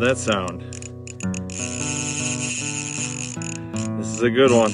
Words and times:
That 0.00 0.18
sound. 0.18 0.62
This 3.98 4.08
is 4.08 4.20
a 4.20 4.30
good 4.30 4.50
one. 4.50 4.72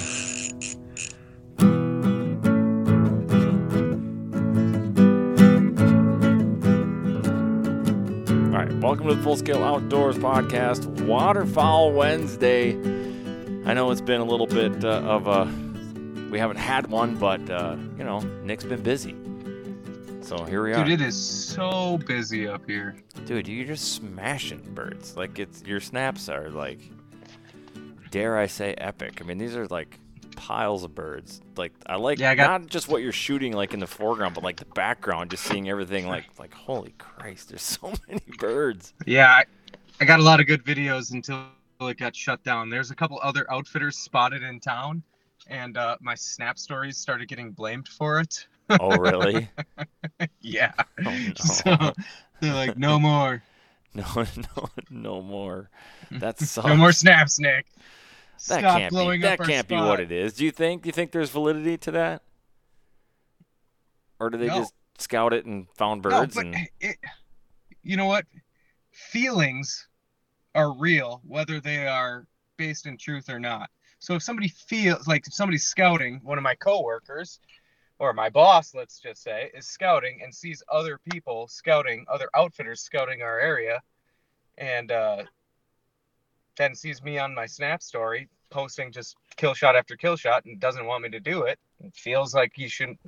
All 8.46 8.58
right, 8.58 8.72
welcome 8.80 9.08
to 9.08 9.14
the 9.14 9.22
Full 9.22 9.36
Scale 9.36 9.62
Outdoors 9.62 10.16
Podcast, 10.16 10.86
Waterfowl 11.06 11.92
Wednesday. 11.92 12.72
I 13.66 13.74
know 13.74 13.90
it's 13.90 14.00
been 14.00 14.22
a 14.22 14.24
little 14.24 14.46
bit 14.46 14.82
uh, 14.82 15.00
of 15.00 15.26
a, 15.26 15.44
we 16.30 16.38
haven't 16.38 16.56
had 16.56 16.86
one, 16.86 17.16
but 17.16 17.50
uh, 17.50 17.76
you 17.98 18.04
know, 18.04 18.20
Nick's 18.44 18.64
been 18.64 18.82
busy. 18.82 19.14
So 20.28 20.44
here 20.44 20.62
we 20.62 20.74
are. 20.74 20.84
Dude, 20.84 21.00
it 21.00 21.00
is 21.00 21.16
so 21.18 21.96
busy 22.06 22.46
up 22.46 22.66
here. 22.68 22.96
Dude, 23.24 23.48
you're 23.48 23.66
just 23.66 23.94
smashing 23.94 24.60
birds. 24.74 25.16
Like 25.16 25.38
it's 25.38 25.62
your 25.62 25.80
snaps 25.80 26.28
are 26.28 26.50
like, 26.50 26.80
dare 28.10 28.36
I 28.36 28.46
say, 28.46 28.74
epic. 28.74 29.22
I 29.22 29.24
mean, 29.24 29.38
these 29.38 29.56
are 29.56 29.66
like 29.68 29.98
piles 30.36 30.84
of 30.84 30.94
birds. 30.94 31.40
Like 31.56 31.72
I 31.86 31.96
like 31.96 32.18
Yeah, 32.18 32.32
I 32.32 32.34
got- 32.34 32.60
not 32.60 32.68
just 32.68 32.88
what 32.88 33.00
you're 33.00 33.10
shooting 33.10 33.54
like 33.54 33.72
in 33.72 33.80
the 33.80 33.86
foreground, 33.86 34.34
but 34.34 34.44
like 34.44 34.56
the 34.56 34.66
background, 34.66 35.30
just 35.30 35.44
seeing 35.44 35.70
everything. 35.70 36.06
Like 36.06 36.26
like 36.38 36.52
holy 36.52 36.94
Christ, 36.98 37.48
there's 37.48 37.62
so 37.80 37.94
many 38.06 38.20
birds. 38.38 38.92
Yeah, 39.06 39.30
I, 39.30 39.44
I 39.98 40.04
got 40.04 40.20
a 40.20 40.22
lot 40.22 40.40
of 40.40 40.46
good 40.46 40.62
videos 40.62 41.10
until 41.14 41.46
it 41.80 41.96
got 41.96 42.14
shut 42.14 42.44
down. 42.44 42.68
There's 42.68 42.90
a 42.90 42.94
couple 42.94 43.18
other 43.22 43.50
outfitters 43.50 43.96
spotted 43.96 44.42
in 44.42 44.60
town, 44.60 45.02
and 45.46 45.78
uh, 45.78 45.96
my 46.02 46.14
snap 46.14 46.58
stories 46.58 46.98
started 46.98 47.28
getting 47.28 47.50
blamed 47.52 47.88
for 47.88 48.20
it. 48.20 48.46
Oh 48.70 48.96
really? 48.98 49.48
yeah. 50.40 50.72
Oh, 51.04 51.10
no. 51.10 51.34
So 51.34 51.92
they're 52.40 52.54
like, 52.54 52.76
no 52.78 52.98
more. 53.00 53.42
No, 53.94 54.04
no, 54.36 54.68
no 54.90 55.22
more. 55.22 55.70
That 56.10 56.38
sucks. 56.38 56.66
No 56.66 56.76
more 56.76 56.92
snaps, 56.92 57.38
Nick. 57.40 57.66
That 58.48 58.60
Stop 58.60 58.78
can't 58.78 58.92
be. 58.94 59.18
That 59.22 59.38
can't 59.40 59.66
be 59.66 59.74
spot. 59.74 59.88
what 59.88 60.00
it 60.00 60.12
is. 60.12 60.34
Do 60.34 60.44
you 60.44 60.50
think? 60.50 60.82
Do 60.82 60.88
you 60.88 60.92
think 60.92 61.10
there's 61.12 61.30
validity 61.30 61.76
to 61.78 61.90
that? 61.92 62.22
Or 64.20 64.30
do 64.30 64.38
they 64.38 64.46
No. 64.46 64.58
just 64.58 64.74
scout 64.98 65.32
it 65.32 65.44
and 65.46 65.66
found 65.76 66.02
birds? 66.02 66.36
No, 66.36 66.42
but 66.42 66.46
and 66.54 66.68
it, 66.80 66.96
you 67.82 67.96
know 67.96 68.06
what? 68.06 68.26
Feelings 68.92 69.86
are 70.54 70.72
real, 70.76 71.20
whether 71.26 71.60
they 71.60 71.86
are 71.86 72.26
based 72.56 72.86
in 72.86 72.96
truth 72.98 73.28
or 73.28 73.38
not. 73.38 73.70
So 74.00 74.14
if 74.14 74.22
somebody 74.22 74.48
feels 74.48 75.06
like 75.06 75.26
if 75.26 75.32
somebody's 75.34 75.66
scouting, 75.66 76.20
one 76.22 76.38
of 76.38 76.44
my 76.44 76.54
coworkers 76.54 77.40
or 77.98 78.12
my 78.12 78.28
boss, 78.30 78.74
let's 78.74 79.00
just 79.00 79.22
say, 79.22 79.50
is 79.54 79.66
scouting 79.66 80.20
and 80.22 80.34
sees 80.34 80.62
other 80.70 80.98
people 81.10 81.48
scouting, 81.48 82.04
other 82.08 82.28
outfitters 82.34 82.80
scouting 82.80 83.22
our 83.22 83.38
area, 83.40 83.80
and 84.56 84.92
uh, 84.92 85.22
then 86.56 86.74
sees 86.74 87.02
me 87.02 87.18
on 87.18 87.34
my 87.34 87.46
Snap 87.46 87.82
story 87.82 88.28
posting 88.50 88.90
just 88.92 89.16
kill 89.36 89.52
shot 89.52 89.76
after 89.76 89.94
kill 89.96 90.16
shot 90.16 90.44
and 90.46 90.58
doesn't 90.58 90.86
want 90.86 91.02
me 91.02 91.08
to 91.10 91.20
do 91.20 91.42
it, 91.42 91.58
it 91.84 91.94
feels 91.94 92.34
like 92.34 92.52
he 92.54 92.66
shouldn't, 92.68 92.98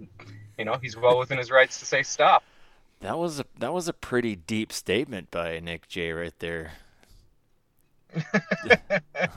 you 0.58 0.64
know, 0.64 0.76
he's 0.82 0.96
well 0.96 1.18
within 1.18 1.38
his 1.38 1.50
rights 1.50 1.78
to 1.78 1.86
say 1.86 2.02
stop. 2.02 2.42
that 3.00 3.16
was 3.18 3.40
a 3.40 3.44
that 3.58 3.72
was 3.72 3.88
a 3.88 3.92
pretty 3.94 4.36
deep 4.36 4.70
statement 4.72 5.30
by 5.30 5.58
Nick 5.60 5.88
J 5.88 6.12
right 6.12 6.38
there. 6.40 6.72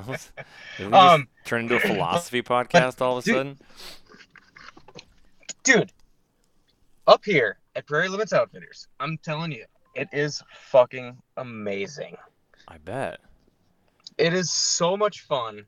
Was- 0.08 0.32
Did 0.78 0.88
we 0.88 0.92
just 0.92 0.94
Um, 0.94 1.28
turn 1.46 1.62
into 1.62 1.76
a 1.76 1.80
philosophy 1.92 2.42
podcast 2.42 3.02
all 3.02 3.18
of 3.18 3.24
a 3.24 3.26
dude- 3.26 3.36
sudden? 3.36 3.58
Dude 5.64 5.92
up 7.08 7.24
here 7.26 7.58
at 7.76 7.86
prairie 7.88 8.10
limits 8.10 8.34
outfitters 8.34 8.88
i'm 9.00 9.18
telling 9.20 9.52
you 9.52 9.66
it 9.96 10.08
is 10.12 10.42
fucking 10.54 11.18
amazing 11.38 12.16
I 12.68 12.78
bet. 12.78 13.20
it 14.18 14.34
is 14.34 14.52
so 14.52 14.96
much 14.96 15.22
fun 15.22 15.66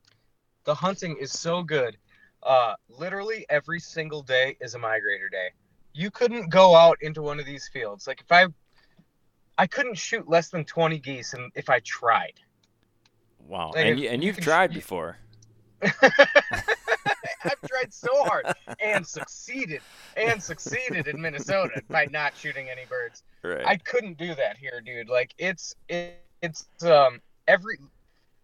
the 0.64 0.76
hunting 0.76 1.18
is 1.20 1.32
so 1.32 1.64
good 1.64 1.98
uh 2.44 2.76
literally 2.90 3.46
every 3.50 3.80
single 3.80 4.22
day 4.22 4.56
is 4.62 4.76
a 4.76 4.80
migrator 4.80 5.30
day 5.32 5.50
you 5.94 6.12
couldn't 6.12 6.50
go 6.50 6.76
out 6.76 6.98
into 7.02 7.22
one 7.22 7.40
of 7.40 7.46
these 7.46 7.70
fields 7.72 8.08
like 8.08 8.22
if 8.22 8.32
i 8.32 8.46
i 9.58 9.68
couldn't 9.68 9.98
shoot 9.98 10.28
less 10.30 10.50
than 10.50 10.64
20 10.64 11.00
geese 11.00 11.34
and 11.34 11.52
if 11.56 11.70
i 11.70 11.80
tried 11.82 12.34
Wow. 13.48 13.72
Like, 13.74 13.86
and 13.86 13.90
if 13.90 14.00
you, 14.00 14.10
and 14.10 14.24
you 14.24 14.28
you've 14.28 14.40
tried 14.40 14.74
before. 14.74 15.18
So 17.96 18.26
hard 18.26 18.46
and 18.82 19.08
succeeded 19.08 19.82
and 20.18 20.42
succeeded 20.42 21.08
in 21.08 21.20
Minnesota 21.22 21.82
by 21.90 22.08
not 22.12 22.36
shooting 22.36 22.70
any 22.70 22.86
birds. 22.86 23.24
Right. 23.44 23.66
I 23.66 23.78
couldn't 23.78 24.18
do 24.18 24.36
that 24.36 24.58
here, 24.58 24.82
dude. 24.86 25.10
Like 25.10 25.34
it's 25.38 25.76
it, 25.88 26.22
it's 26.42 26.66
um 26.84 27.22
every 27.48 27.78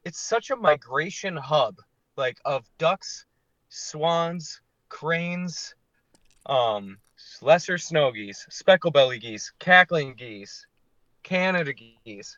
it's 0.03 0.19
such 0.19 0.49
a 0.49 0.55
migration 0.55 1.35
hub 1.35 1.75
like 2.17 2.37
of 2.45 2.65
ducks, 2.77 3.25
swans, 3.69 4.61
cranes, 4.89 5.75
um 6.45 6.97
lesser 7.41 7.77
snow 7.77 8.11
geese, 8.11 8.45
speckle 8.49 8.91
belly 8.91 9.19
geese, 9.19 9.51
cackling 9.59 10.15
geese, 10.15 10.65
Canada 11.23 11.73
geese. 12.05 12.37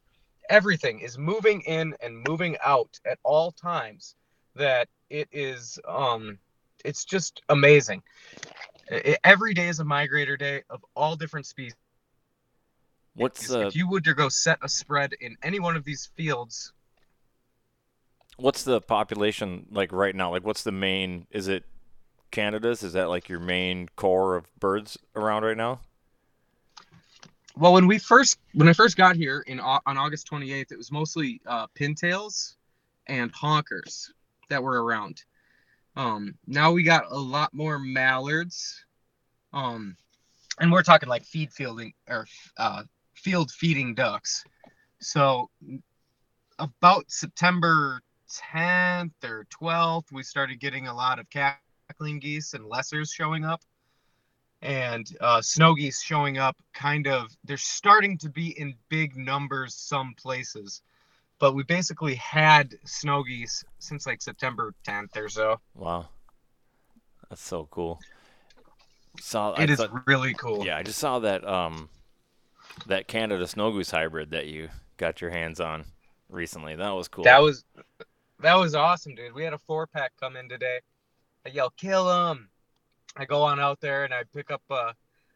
Everything 0.50 1.00
is 1.00 1.18
moving 1.18 1.62
in 1.62 1.96
and 2.02 2.26
moving 2.28 2.58
out 2.66 3.00
at 3.06 3.18
all 3.24 3.52
times 3.52 4.16
that 4.56 4.88
it 5.10 5.28
is 5.32 5.80
um 5.88 6.38
it's 6.84 7.06
just 7.06 7.42
amazing. 7.50 8.04
I- 8.92 9.18
every 9.24 9.54
day 9.54 9.68
is 9.68 9.80
a 9.80 9.84
migrator 9.84 10.38
day 10.38 10.64
of 10.70 10.84
all 10.96 11.16
different 11.16 11.46
species. 11.46 11.76
What's 13.16 13.52
uh, 13.52 13.68
if 13.68 13.76
you 13.76 13.88
would 13.90 14.04
to 14.06 14.14
go 14.14 14.30
set 14.30 14.58
a 14.62 14.70
spread 14.70 15.14
in 15.22 15.38
any 15.44 15.60
one 15.60 15.76
of 15.76 15.84
these 15.84 16.10
fields, 16.16 16.74
What's 18.38 18.64
the 18.64 18.82
population 18.82 19.68
like 19.72 19.92
right 19.92 20.16
now? 20.16 20.32
Like, 20.32 20.44
what's 20.44 20.64
the 20.64 20.72
main? 20.72 21.28
Is 21.30 21.48
it 21.48 21.66
Canada's? 22.32 22.82
Is 22.82 22.94
that 22.94 23.10
like 23.10 23.30
your 23.30 23.40
main 23.40 23.90
core 23.96 24.36
of 24.36 24.54
birds 24.60 24.98
around 25.16 25.44
right 25.44 25.58
now? 25.58 25.82
Well, 27.56 27.74
when 27.74 27.86
we 27.86 28.00
first 28.00 28.40
when 28.54 28.68
I 28.68 28.74
first 28.74 28.98
got 28.98 29.16
here 29.16 29.44
in 29.46 29.60
on 29.60 29.82
August 29.86 30.28
28th, 30.32 30.72
it 30.72 30.78
was 30.78 30.92
mostly 30.92 31.42
uh, 31.46 31.68
pintails 31.80 32.56
and 33.06 33.32
honkers 33.32 34.10
that 34.50 34.64
were 34.64 34.84
around. 34.84 35.24
Um, 35.96 36.36
now 36.48 36.72
we 36.72 36.84
got 36.84 37.06
a 37.10 37.18
lot 37.18 37.54
more 37.54 37.80
mallards. 37.80 38.84
Um, 39.52 39.96
and 40.60 40.72
we're 40.72 40.84
talking 40.84 41.10
like 41.10 41.24
feed 41.26 41.52
fielding 41.52 41.94
or 42.08 42.28
uh, 42.58 42.84
field 43.14 43.52
feeding 43.52 43.94
ducks. 43.96 44.44
So 45.00 45.50
about 46.60 47.06
September 47.10 48.02
10th 48.54 49.12
or 49.24 49.46
12th, 49.62 50.12
we 50.12 50.24
started 50.24 50.60
getting 50.60 50.88
a 50.88 50.94
lot 50.94 51.20
of 51.20 51.30
cackling 51.30 52.20
geese 52.20 52.54
and 52.54 52.66
lessers 52.66 53.14
showing 53.14 53.46
up 53.46 53.62
and 54.64 55.06
uh, 55.20 55.42
snow 55.42 55.76
geese 55.76 56.02
showing 56.02 56.38
up 56.38 56.56
kind 56.74 57.06
of 57.06 57.36
they're 57.44 57.58
starting 57.58 58.18
to 58.18 58.30
be 58.30 58.58
in 58.58 58.74
big 58.90 59.18
numbers 59.18 59.76
some 59.76 60.14
places 60.18 60.82
but 61.40 61.54
we 61.54 61.64
basically 61.64 62.16
had 62.16 62.76
snow 62.86 63.24
geese 63.24 63.64
since 63.80 64.06
like 64.06 64.22
september 64.22 64.74
10th 64.88 65.16
or 65.18 65.30
so. 65.30 65.60
Wow, 65.76 66.08
that's 67.30 67.42
so 67.42 67.68
cool. 67.72 68.00
Saw 69.20 69.54
It 69.54 69.70
I 69.70 69.74
is 69.74 69.78
thought- 69.80 70.08
really 70.08 70.34
cool. 70.34 70.66
Yeah, 70.66 70.78
I 70.78 70.84
just 70.84 71.00
saw 71.00 71.20
that 71.20 71.46
um 71.48 71.90
that 72.88 73.08
Canada 73.08 73.46
snow 73.48 73.72
goose 73.72 73.92
hybrid 73.92 74.32
that 74.32 74.48
you 74.48 74.70
got 74.98 75.22
your 75.22 75.30
hands 75.30 75.60
on 75.60 75.86
recently. 76.30 76.76
That 76.76 76.90
was 76.92 77.08
cool. 77.08 77.24
that 77.26 77.42
was 77.42 77.64
that 78.40 78.56
was 78.56 78.74
awesome 78.76 79.14
dude. 79.16 79.34
We 79.34 79.44
had 79.44 79.54
a 79.54 79.58
four 79.60 79.86
pack 79.88 80.14
come 80.20 80.36
in 80.36 80.50
today. 80.50 80.80
I 81.46 81.50
yell 81.50 81.70
kill 81.78 82.32
him 82.32 82.50
i 83.16 83.26
go 83.26 83.44
on 83.44 83.60
out 83.60 83.80
there 83.80 84.06
and 84.06 84.12
i 84.14 84.24
pick 84.34 84.50
up 84.50 84.64
uh 84.72 84.92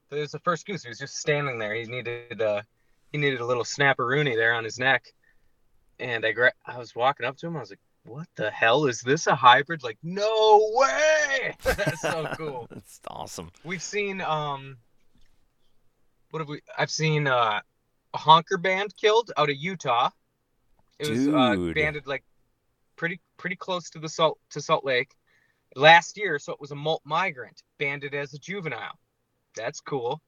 there's 0.09 0.31
the 0.31 0.39
first 0.39 0.65
goose. 0.65 0.81
He 0.83 0.89
was 0.89 0.97
just 0.97 1.17
standing 1.17 1.59
there. 1.59 1.75
He 1.75 1.83
needed 1.85 2.41
uh 2.41 2.61
he 3.11 3.17
needed 3.19 3.41
a 3.41 3.45
little 3.45 3.63
snapperoonie 3.65 4.35
there 4.35 4.53
on 4.53 4.63
his 4.63 4.79
neck 4.79 5.03
and 5.99 6.25
i 6.25 6.31
gra- 6.31 6.53
i 6.65 6.77
was 6.77 6.95
walking 6.95 7.25
up 7.25 7.37
to 7.37 7.47
him 7.47 7.57
i 7.57 7.59
was 7.59 7.69
like 7.69 7.79
what 8.07 8.27
the 8.35 8.49
hell? 8.49 8.85
Is 8.85 9.01
this 9.01 9.27
a 9.27 9.35
hybrid? 9.35 9.83
Like 9.83 9.97
no 10.01 10.71
way! 10.73 11.55
That's 11.63 12.01
so 12.01 12.27
cool. 12.37 12.67
That's 12.71 13.01
awesome. 13.07 13.51
we've 13.63 13.83
seen 13.83 14.21
um 14.21 14.77
what 16.31 16.39
have 16.39 16.49
we 16.49 16.61
i've 16.77 16.91
seen 16.91 17.27
uh 17.27 17.59
a 18.13 18.17
honker 18.17 18.57
band 18.57 18.95
killed 18.95 19.31
out 19.37 19.49
of 19.49 19.57
utah. 19.57 20.09
It 20.99 21.09
was 21.09 21.27
uh, 21.27 21.55
Dude. 21.55 21.75
banded 21.75 22.07
like 22.07 22.23
pretty 22.95 23.19
pretty 23.35 23.55
close 23.55 23.89
to 23.91 23.99
the 23.99 24.09
salt 24.09 24.39
to 24.51 24.61
salt 24.61 24.85
lake. 24.85 25.13
Last 25.75 26.17
year 26.17 26.39
so 26.39 26.53
it 26.53 26.61
was 26.61 26.71
a 26.71 26.75
molt 26.75 27.01
migrant 27.03 27.61
banded 27.77 28.15
as 28.15 28.33
a 28.33 28.39
juvenile. 28.39 28.97
That's 29.55 29.81
cool 29.81 30.21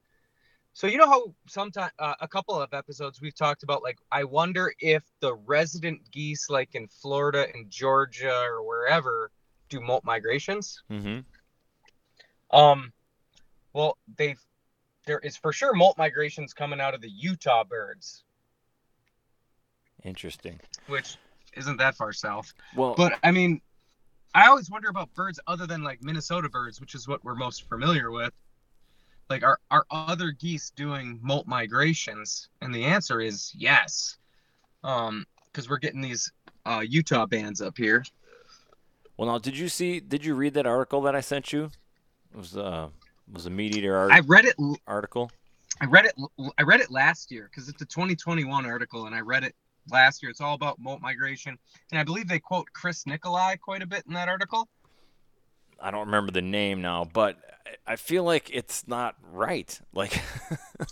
so 0.79 0.87
you 0.87 0.97
know 0.97 1.09
how 1.09 1.33
sometimes 1.45 1.91
uh, 1.99 2.13
a 2.21 2.27
couple 2.27 2.55
of 2.55 2.73
episodes 2.73 3.19
we've 3.19 3.35
talked 3.35 3.63
about 3.63 3.83
like 3.83 3.97
i 4.13 4.23
wonder 4.23 4.71
if 4.79 5.03
the 5.19 5.35
resident 5.45 5.99
geese 6.09 6.49
like 6.49 6.73
in 6.73 6.87
florida 6.87 7.47
and 7.53 7.69
georgia 7.69 8.33
or 8.49 8.65
wherever 8.65 9.29
do 9.67 9.81
molt 9.81 10.05
migrations 10.05 10.81
Mm-hmm. 10.89 11.19
um, 12.57 12.93
well, 13.73 13.97
they've 14.17 14.39
there 15.05 15.19
is 15.19 15.35
for 15.37 15.51
sure 15.51 15.73
molt 15.73 15.97
migrations 15.97 16.53
coming 16.53 16.79
out 16.79 16.93
of 16.93 17.01
the 17.01 17.09
Utah 17.09 17.63
birds, 17.63 18.23
Interesting. 20.03 20.59
which 20.87 21.17
isn't 21.55 21.77
that 21.77 21.95
far 21.95 22.13
south. 22.13 22.53
Well, 22.75 22.95
But 22.95 23.13
I 23.23 23.31
mean, 23.31 23.61
I 24.33 24.47
always 24.47 24.69
wonder 24.69 24.89
about 24.89 25.13
birds 25.13 25.39
other 25.47 25.67
than 25.67 25.83
like 25.83 26.01
Minnesota 26.03 26.49
birds, 26.49 26.79
which 26.79 26.95
is 26.95 27.07
what 27.07 27.23
we're 27.23 27.35
most 27.35 27.67
familiar 27.69 28.11
with. 28.11 28.33
Like, 29.29 29.43
are 29.43 29.59
are 29.69 29.85
other 29.91 30.31
geese 30.31 30.71
doing 30.71 31.19
molt 31.21 31.47
migrations? 31.47 32.49
And 32.61 32.73
the 32.73 32.85
answer 32.85 33.21
is 33.21 33.53
yes. 33.55 34.17
Um, 34.83 35.25
because 35.51 35.69
we're 35.69 35.77
getting 35.77 36.01
these 36.01 36.31
uh, 36.65 36.83
Utah 36.87 37.25
bands 37.25 37.61
up 37.61 37.77
here. 37.77 38.03
well, 39.17 39.27
now 39.29 39.37
did 39.37 39.57
you 39.57 39.67
see? 39.69 39.99
Did 39.99 40.23
you 40.25 40.35
read 40.35 40.53
that 40.55 40.65
article 40.65 41.01
that 41.01 41.15
I 41.15 41.21
sent 41.21 41.51
you? 41.53 41.71
It 42.33 42.37
was 42.37 42.55
uh 42.57 42.89
was 43.31 43.45
a 43.45 43.49
meat 43.49 43.75
eater 43.75 43.95
art- 43.95 44.11
I 44.11 44.19
read 44.21 44.45
it 44.45 44.55
article. 44.87 45.31
I 45.81 45.85
read 45.85 46.05
it. 46.05 46.13
I 46.57 46.63
read 46.63 46.81
it 46.81 46.91
last 46.91 47.31
year 47.31 47.49
because 47.51 47.69
it's 47.69 47.81
a 47.81 47.85
2021 47.85 48.65
article, 48.65 49.05
and 49.05 49.15
I 49.15 49.19
read 49.19 49.43
it 49.43 49.55
last 49.91 50.21
year. 50.21 50.29
It's 50.29 50.41
all 50.41 50.55
about 50.55 50.79
molt 50.79 51.01
migration, 51.01 51.57
and 51.91 51.99
I 51.99 52.03
believe 52.03 52.27
they 52.27 52.39
quote 52.39 52.67
Chris 52.73 53.05
Nicolai 53.05 53.55
quite 53.57 53.81
a 53.81 53.87
bit 53.87 54.03
in 54.07 54.13
that 54.13 54.27
article. 54.29 54.67
I 55.81 55.91
don't 55.91 56.05
remember 56.07 56.31
the 56.31 56.41
name 56.41 56.81
now, 56.81 57.05
but 57.11 57.37
I- 57.87 57.95
feel 57.95 58.23
like 58.23 58.49
it's 58.53 58.87
not 58.87 59.15
right. 59.31 59.79
Like, 59.93 60.21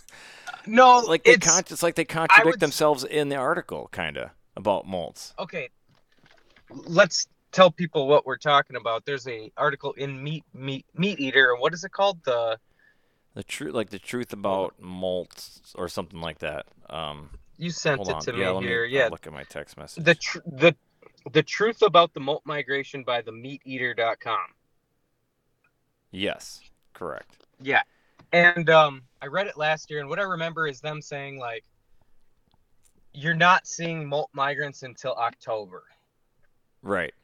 No, 0.66 0.98
like 1.00 1.24
they 1.24 1.32
it's 1.32 1.46
con- 1.46 1.62
it's 1.70 1.82
like 1.82 1.94
they 1.94 2.04
contradict 2.04 2.46
would 2.46 2.60
themselves 2.60 3.02
in 3.04 3.28
the 3.30 3.36
article, 3.36 3.88
kind 3.90 4.16
of 4.16 4.30
about 4.56 4.86
molts. 4.86 5.32
okay. 5.38 5.70
Let's 6.70 7.26
tell 7.52 7.70
people 7.70 8.06
what 8.06 8.26
we're 8.26 8.36
talking 8.36 8.76
about. 8.76 9.06
There's 9.06 9.26
a 9.26 9.50
article 9.56 9.92
in 9.94 10.22
Meat 10.22 10.44
Meat 10.52 10.84
Meat 10.94 11.18
Eater, 11.20 11.52
and 11.52 11.60
what 11.60 11.72
is 11.72 11.84
it 11.84 11.92
called? 11.92 12.22
The 12.24 12.58
The 13.34 13.42
truth, 13.44 13.74
like 13.74 13.88
the 13.90 13.98
truth 13.98 14.32
about 14.34 14.74
molts 14.82 15.60
or 15.74 15.88
something 15.88 16.20
like 16.20 16.40
that. 16.40 16.66
Um, 16.90 17.30
you 17.56 17.70
sent 17.70 18.02
it 18.02 18.08
on, 18.12 18.20
to 18.22 18.36
yeah, 18.36 18.52
me 18.60 18.66
here. 18.66 18.84
me 18.84 18.92
yeah, 18.92 19.04
I'll 19.04 19.10
look 19.10 19.26
at 19.26 19.32
my 19.32 19.44
text 19.44 19.78
message. 19.78 20.04
the 20.04 20.14
tr- 20.16 20.38
the 20.46 20.76
the 21.32 21.42
truth 21.42 21.80
about 21.82 22.12
the 22.12 22.20
molt 22.20 22.42
migration 22.44 23.04
by 23.04 23.22
the 23.22 23.32
meateater.com. 23.32 24.38
yes, 26.10 26.60
correct. 26.94 27.44
Yeah. 27.60 27.82
And 28.32 28.68
um 28.70 29.02
I 29.22 29.26
read 29.26 29.46
it 29.46 29.56
last 29.56 29.90
year 29.90 30.00
and 30.00 30.08
what 30.08 30.18
I 30.18 30.22
remember 30.22 30.66
is 30.66 30.80
them 30.80 31.00
saying 31.00 31.38
like 31.38 31.64
you're 33.12 33.34
not 33.34 33.66
seeing 33.66 34.06
molt 34.06 34.30
migrants 34.32 34.82
until 34.82 35.14
October. 35.14 35.84
Right. 36.82 37.14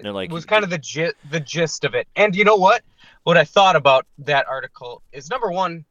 They're 0.00 0.12
like 0.12 0.30
it 0.30 0.32
was 0.32 0.44
kind 0.44 0.64
of 0.64 0.70
the 0.70 0.78
gi- 0.78 1.12
the 1.30 1.40
gist 1.40 1.84
of 1.84 1.94
it. 1.94 2.08
And 2.16 2.34
you 2.34 2.44
know 2.44 2.56
what? 2.56 2.82
What 3.24 3.36
I 3.36 3.44
thought 3.44 3.76
about 3.76 4.06
that 4.18 4.46
article 4.48 5.02
is 5.12 5.28
number 5.28 5.50
1 5.50 5.84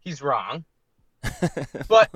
he's 0.00 0.20
wrong. 0.20 0.64
but 1.88 2.10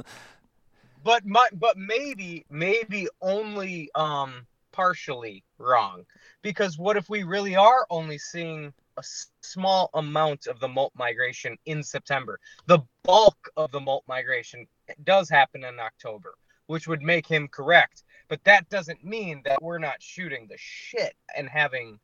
but 1.05 1.25
my 1.25 1.49
but 1.53 1.79
maybe 1.79 2.45
maybe 2.51 3.09
only 3.23 3.89
um 3.95 4.47
partially 4.73 5.45
wrong 5.59 6.05
because 6.43 6.77
what 6.79 6.97
if 6.97 7.09
we 7.09 7.23
really 7.23 7.55
are 7.57 7.87
only 7.89 8.19
seeing 8.19 8.75
a 8.97 9.03
small 9.41 9.91
amount 9.95 10.47
of 10.47 10.61
the 10.61 10.69
molt 10.69 10.93
migration 10.97 11.57
in 11.67 11.83
September 11.83 12.39
the 12.67 12.79
bulk 13.03 13.51
of 13.57 13.71
the 13.73 13.81
molt 13.81 14.05
migration 14.09 14.67
does 15.05 15.29
happen 15.29 15.65
in 15.65 15.79
October 15.79 16.35
which 16.67 16.89
would 16.89 17.03
make 17.03 17.27
him 17.27 17.49
correct 17.49 18.05
but 18.29 18.43
that 18.45 18.69
doesn't 18.69 19.05
mean 19.05 19.43
that 19.45 19.63
we're 19.63 19.79
not 19.79 20.03
shooting 20.03 20.47
the 20.49 20.59
shit 20.59 21.15
and 21.37 21.49
having 21.49 21.99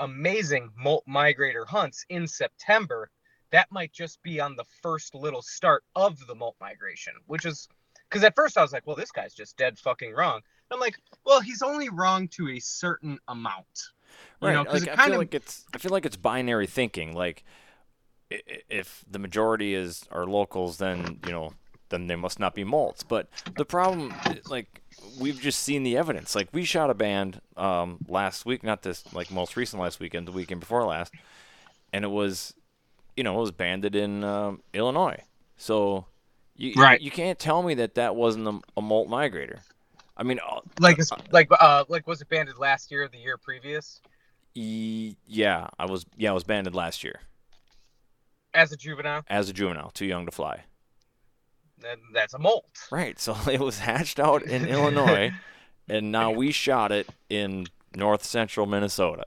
amazing 0.00 0.70
molt 0.76 1.04
migrator 1.08 1.66
hunts 1.66 2.04
in 2.08 2.26
September 2.26 3.10
that 3.50 3.70
might 3.70 3.92
just 3.92 4.20
be 4.22 4.40
on 4.40 4.56
the 4.56 4.64
first 4.82 5.14
little 5.14 5.42
start 5.42 5.84
of 5.94 6.18
the 6.26 6.34
molt 6.34 6.56
migration 6.60 7.14
which 7.26 7.44
is 7.44 7.68
because 8.14 8.24
at 8.24 8.36
first 8.36 8.56
I 8.56 8.62
was 8.62 8.72
like, 8.72 8.86
well, 8.86 8.94
this 8.94 9.10
guy's 9.10 9.34
just 9.34 9.56
dead 9.56 9.76
fucking 9.76 10.12
wrong. 10.12 10.40
I'm 10.70 10.78
like, 10.78 10.96
well, 11.26 11.40
he's 11.40 11.62
only 11.62 11.88
wrong 11.88 12.28
to 12.28 12.48
a 12.50 12.60
certain 12.60 13.18
amount. 13.26 13.90
You 14.40 14.48
right. 14.48 14.64
know, 14.64 14.72
like, 14.72 14.88
I 14.88 14.96
feel 14.96 15.14
of 15.14 15.18
like 15.18 15.34
it's 15.34 15.64
I 15.74 15.78
feel 15.78 15.92
like 15.92 16.06
it's 16.06 16.16
binary 16.16 16.66
thinking. 16.66 17.14
Like 17.14 17.44
if 18.30 19.04
the 19.10 19.18
majority 19.18 19.74
is 19.74 20.04
are 20.10 20.26
locals, 20.26 20.78
then 20.78 21.20
you 21.22 21.32
know 21.32 21.52
then 21.90 22.06
they 22.06 22.16
must 22.16 22.40
not 22.40 22.54
be 22.54 22.64
malts. 22.64 23.02
But 23.02 23.28
the 23.56 23.64
problem, 23.64 24.12
like 24.48 24.82
we've 25.18 25.40
just 25.40 25.60
seen 25.60 25.82
the 25.82 25.96
evidence. 25.96 26.34
Like 26.34 26.48
we 26.52 26.64
shot 26.64 26.90
a 26.90 26.94
band 26.94 27.40
um, 27.56 28.00
last 28.08 28.46
week, 28.46 28.62
not 28.62 28.82
this 28.82 29.04
like 29.12 29.30
most 29.30 29.56
recent 29.56 29.80
last 29.80 30.00
weekend, 30.00 30.26
the 30.26 30.32
weekend 30.32 30.60
before 30.60 30.84
last, 30.84 31.12
and 31.92 32.04
it 32.04 32.08
was, 32.08 32.54
you 33.16 33.22
know, 33.24 33.36
it 33.36 33.40
was 33.40 33.52
banded 33.52 33.94
in 33.94 34.24
um, 34.24 34.62
Illinois. 34.72 35.20
So 35.56 36.06
you 36.56 36.74
Right. 36.76 37.00
you 37.00 37.10
can't 37.10 37.38
tell 37.38 37.62
me 37.62 37.74
that 37.74 37.94
that 37.94 38.16
wasn't 38.16 38.48
a, 38.48 38.60
a 38.78 38.82
molt 38.82 39.08
migrator. 39.08 39.60
I 40.16 40.22
mean, 40.22 40.38
uh, 40.38 40.60
like, 40.78 40.98
it's, 40.98 41.10
like, 41.32 41.48
uh, 41.58 41.84
like 41.88 42.06
was 42.06 42.20
it 42.20 42.28
banded 42.28 42.56
last 42.58 42.90
year 42.90 43.02
or 43.04 43.08
the 43.08 43.18
year 43.18 43.36
previous 43.36 44.00
e- 44.54 45.16
yeah, 45.26 45.68
I 45.78 45.86
was 45.86 46.06
yeah 46.16 46.30
I 46.30 46.32
was 46.32 46.44
banded 46.44 46.74
last 46.74 47.02
year 47.02 47.20
as 48.54 48.70
a 48.72 48.76
juvenile? 48.76 49.22
as 49.28 49.48
a 49.48 49.52
juvenile, 49.52 49.90
too 49.90 50.06
young 50.06 50.24
to 50.26 50.30
fly. 50.32 50.64
Then 51.80 51.98
that's 52.12 52.34
a 52.34 52.38
molt. 52.38 52.66
Right. 52.92 53.18
So 53.18 53.36
it 53.50 53.60
was 53.60 53.80
hatched 53.80 54.20
out 54.20 54.42
in 54.44 54.66
Illinois, 54.66 55.32
and 55.88 56.12
now 56.12 56.30
we 56.30 56.52
shot 56.52 56.92
it 56.92 57.08
in 57.28 57.66
north 57.96 58.24
central 58.24 58.66
Minnesota. 58.66 59.24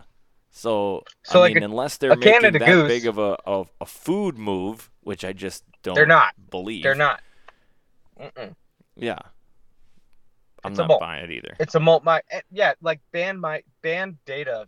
So, 0.51 1.03
So, 1.23 1.39
I 1.39 1.41
like 1.43 1.53
mean, 1.55 1.63
a- 1.63 1.65
unless 1.67 1.97
they're 1.97 2.15
making 2.15 2.31
Canada 2.31 2.59
that 2.59 2.65
goose- 2.67 2.87
big 2.87 3.05
of 3.05 3.17
a 3.17 3.37
of 3.45 3.69
a 3.81 3.85
food 3.85 4.37
move, 4.37 4.89
which 5.01 5.25
I 5.25 5.33
just 5.33 5.63
don't 5.83 5.95
They're 5.95 6.05
not. 6.07 6.33
believe. 6.49 6.83
They're 6.83 6.95
not. 6.95 7.21
Mm-mm. 8.19 8.55
Yeah. 8.95 9.19
I'm 10.67 10.71
It's 10.73 10.79
a 10.79 10.87
not 10.87 10.99
buying 10.99 11.23
it 11.25 11.31
either. 11.31 11.55
It's 11.59 11.75
a 11.75 11.79
molt 11.79 12.03
my 12.03 12.21
eh, 12.29 12.41
yeah, 12.51 12.73
like 12.81 12.99
band 13.11 13.41
my 13.41 13.63
band 13.81 14.17
data 14.25 14.67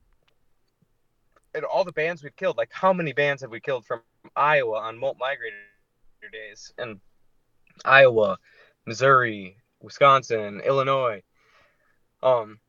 and 1.55 1.63
all 1.65 1.83
the 1.83 1.91
bands 1.91 2.23
we've 2.23 2.35
killed, 2.35 2.57
like 2.57 2.71
how 2.71 2.93
many 2.93 3.11
bands 3.13 3.41
have 3.41 3.51
we 3.51 3.59
killed 3.59 3.85
from 3.85 4.01
Iowa 4.35 4.79
on 4.79 4.97
molt 4.97 5.17
migrator 5.19 6.31
days? 6.31 6.73
And 6.77 6.99
Iowa, 7.85 8.37
Missouri, 8.85 9.57
Wisconsin, 9.81 10.61
Illinois. 10.61 11.21
Um 12.21 12.59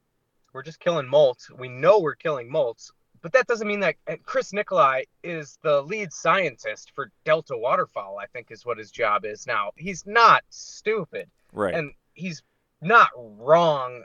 we're 0.53 0.63
just 0.63 0.81
killing 0.81 1.07
molt. 1.09 1.39
We 1.57 1.69
know 1.69 2.01
we're 2.01 2.17
killing 2.17 2.51
molts, 2.51 2.91
but 3.23 3.33
that 3.33 3.47
doesn't 3.47 3.69
mean 3.69 3.81
that 3.81 3.97
and 4.07 4.23
Chris 4.25 4.53
Nicolai 4.53 5.05
is 5.23 5.59
the 5.63 5.83
lead 5.83 6.13
scientist 6.13 6.93
for 6.95 7.11
Delta 7.25 7.57
Waterfowl, 7.57 8.19
I 8.19 8.27
think 8.27 8.51
is 8.51 8.65
what 8.67 8.79
his 8.79 8.91
job 8.91 9.25
is 9.25 9.47
now. 9.47 9.71
He's 9.77 10.07
not 10.07 10.43
stupid 10.51 11.29
Right. 11.53 11.75
and 11.75 11.93
he's 12.15 12.43
not 12.83 13.11
wrong 13.17 14.03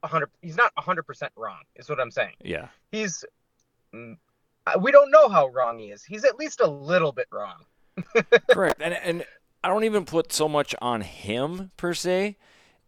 100 0.00 0.30
he's 0.42 0.56
not 0.56 0.72
100% 0.76 1.28
wrong 1.36 1.60
is 1.76 1.88
what 1.88 2.00
i'm 2.00 2.10
saying 2.10 2.34
yeah. 2.42 2.68
he's 2.92 3.24
mm, 3.94 4.16
we 4.80 4.92
don't 4.92 5.10
know 5.10 5.28
how 5.28 5.48
wrong 5.48 5.78
he 5.78 5.86
is 5.86 6.04
he's 6.04 6.24
at 6.24 6.38
least 6.38 6.60
a 6.60 6.66
little 6.66 7.12
bit 7.12 7.26
wrong 7.32 7.64
Correct. 8.50 8.80
And 8.82 8.94
and 8.94 9.24
I 9.62 9.68
don't 9.68 9.84
even 9.84 10.04
put 10.04 10.32
so 10.32 10.48
much 10.48 10.74
on 10.80 11.02
him 11.02 11.70
per 11.76 11.94
se 11.94 12.36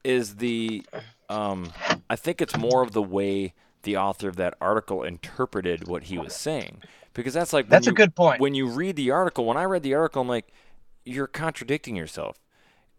is 0.05 0.37
the 0.37 0.85
um 1.29 1.73
I 2.09 2.17
think 2.17 2.41
it's 2.41 2.57
more 2.57 2.83
of 2.83 2.93
the 2.93 3.03
way 3.03 3.55
the 3.83 3.97
author 3.97 4.29
of 4.29 4.37
that 4.37 4.55
article 4.61 5.03
interpreted 5.03 5.89
what 5.89 6.05
he 6.05 6.19
was 6.19 6.35
saying. 6.35 6.83
Because 7.15 7.35
that's 7.35 7.53
like 7.53 7.69
that's 7.69 7.87
a 7.87 7.93
good 7.93 8.15
point 8.15 8.41
when 8.41 8.55
you 8.55 8.69
read 8.69 8.97
the 8.97 9.11
article, 9.11 9.45
when 9.45 9.57
I 9.57 9.65
read 9.65 9.83
the 9.83 9.95
article, 9.95 10.23
I'm 10.23 10.29
like, 10.29 10.53
you're 11.05 11.27
contradicting 11.27 11.97
yourself. 11.97 12.37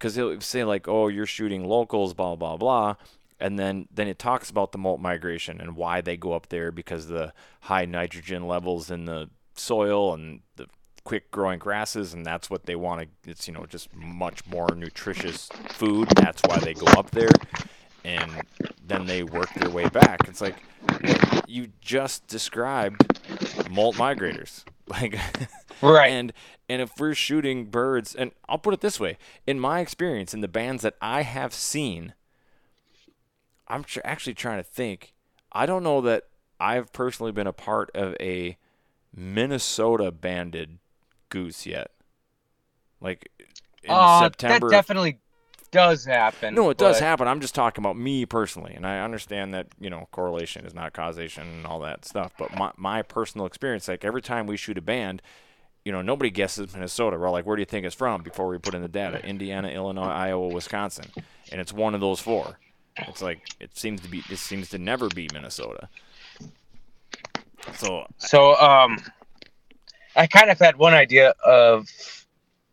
Because 0.01 0.15
he'll 0.15 0.41
say 0.41 0.63
like, 0.63 0.87
oh, 0.87 1.09
you're 1.09 1.27
shooting 1.27 1.63
locals, 1.63 2.15
blah 2.15 2.35
blah 2.35 2.57
blah, 2.57 2.95
and 3.39 3.59
then 3.59 3.87
then 3.93 4.07
it 4.07 4.17
talks 4.17 4.49
about 4.49 4.71
the 4.71 4.79
molt 4.79 4.99
migration 4.99 5.61
and 5.61 5.75
why 5.75 6.01
they 6.01 6.17
go 6.17 6.33
up 6.33 6.49
there 6.49 6.71
because 6.71 7.07
the 7.07 7.33
high 7.61 7.85
nitrogen 7.85 8.47
levels 8.47 8.89
in 8.89 9.05
the 9.05 9.29
soil 9.53 10.15
and 10.15 10.41
the 10.55 10.65
quick 11.03 11.29
growing 11.29 11.59
grasses, 11.59 12.15
and 12.15 12.25
that's 12.25 12.49
what 12.49 12.65
they 12.65 12.75
want 12.75 13.01
to. 13.23 13.29
It's 13.29 13.47
you 13.47 13.53
know 13.53 13.67
just 13.67 13.95
much 13.95 14.43
more 14.47 14.69
nutritious 14.75 15.49
food. 15.69 16.09
That's 16.15 16.41
why 16.47 16.57
they 16.57 16.73
go 16.73 16.87
up 16.97 17.11
there, 17.11 17.29
and 18.03 18.41
then 18.83 19.05
they 19.05 19.21
work 19.21 19.53
their 19.53 19.69
way 19.69 19.87
back. 19.89 20.27
It's 20.27 20.41
like 20.41 20.55
you 21.45 21.67
just 21.79 22.25
described 22.25 23.05
molt 23.69 23.97
migrators, 23.97 24.63
like. 24.87 25.19
Right 25.81 26.11
And 26.11 26.33
and 26.69 26.81
if 26.81 26.99
we're 26.99 27.13
shooting 27.13 27.65
birds, 27.65 28.15
and 28.15 28.31
I'll 28.47 28.57
put 28.57 28.73
it 28.73 28.81
this 28.81 28.99
way: 28.99 29.17
in 29.45 29.59
my 29.59 29.79
experience, 29.79 30.33
in 30.33 30.41
the 30.41 30.47
bands 30.47 30.83
that 30.83 30.95
I 31.01 31.23
have 31.23 31.53
seen, 31.53 32.13
I'm 33.67 33.83
tr- 33.83 33.99
actually 34.03 34.35
trying 34.35 34.59
to 34.59 34.63
think. 34.63 35.13
I 35.51 35.65
don't 35.65 35.83
know 35.83 35.99
that 36.01 36.25
I've 36.59 36.93
personally 36.93 37.31
been 37.31 37.47
a 37.47 37.53
part 37.53 37.91
of 37.93 38.15
a 38.19 38.57
Minnesota 39.13 40.11
banded 40.11 40.79
goose 41.29 41.65
yet. 41.65 41.91
Like 43.01 43.29
in 43.83 43.91
uh, 43.91 44.21
September. 44.21 44.69
that 44.69 44.75
definitely 44.75 45.19
does 45.71 46.05
happen 46.05 46.53
no, 46.53 46.69
it 46.69 46.77
does 46.77 46.99
happen. 46.99 47.27
I'm 47.27 47.39
just 47.39 47.55
talking 47.55 47.81
about 47.81 47.97
me 47.97 48.25
personally, 48.25 48.73
and 48.75 48.85
I 48.85 48.99
understand 48.99 49.53
that 49.53 49.67
you 49.79 49.89
know 49.89 50.07
correlation 50.11 50.65
is 50.65 50.73
not 50.73 50.93
causation 50.93 51.47
and 51.47 51.65
all 51.65 51.79
that 51.79 52.05
stuff. 52.05 52.33
But 52.37 52.55
my 52.55 52.71
my 52.77 53.01
personal 53.01 53.47
experience, 53.47 53.87
like 53.87 54.05
every 54.05 54.21
time 54.21 54.47
we 54.47 54.57
shoot 54.57 54.77
a 54.77 54.81
band, 54.81 55.21
you 55.85 55.91
know, 55.91 56.01
nobody 56.01 56.29
guesses 56.29 56.73
Minnesota. 56.73 57.17
We're 57.17 57.27
all 57.27 57.33
like, 57.33 57.45
where 57.45 57.55
do 57.55 57.61
you 57.61 57.65
think 57.65 57.85
it's 57.85 57.95
from 57.95 58.21
before 58.21 58.47
we 58.47 58.57
put 58.57 58.75
in 58.75 58.81
the 58.81 58.87
data? 58.87 59.25
Indiana, 59.25 59.69
Illinois, 59.69 60.03
Iowa, 60.03 60.47
Wisconsin, 60.47 61.05
and 61.51 61.59
it's 61.59 61.73
one 61.73 61.95
of 61.95 62.01
those 62.01 62.19
four. 62.19 62.59
It's 62.97 63.21
like 63.21 63.41
it 63.59 63.75
seems 63.77 64.01
to 64.01 64.09
be. 64.09 64.23
It 64.29 64.37
seems 64.37 64.69
to 64.69 64.77
never 64.77 65.07
be 65.09 65.27
Minnesota. 65.33 65.89
So 67.73 68.05
so 68.17 68.55
um 68.59 68.97
i 70.15 70.27
kind 70.27 70.49
of 70.49 70.59
had 70.59 70.75
one 70.75 70.93
idea 70.93 71.33
of 71.45 71.87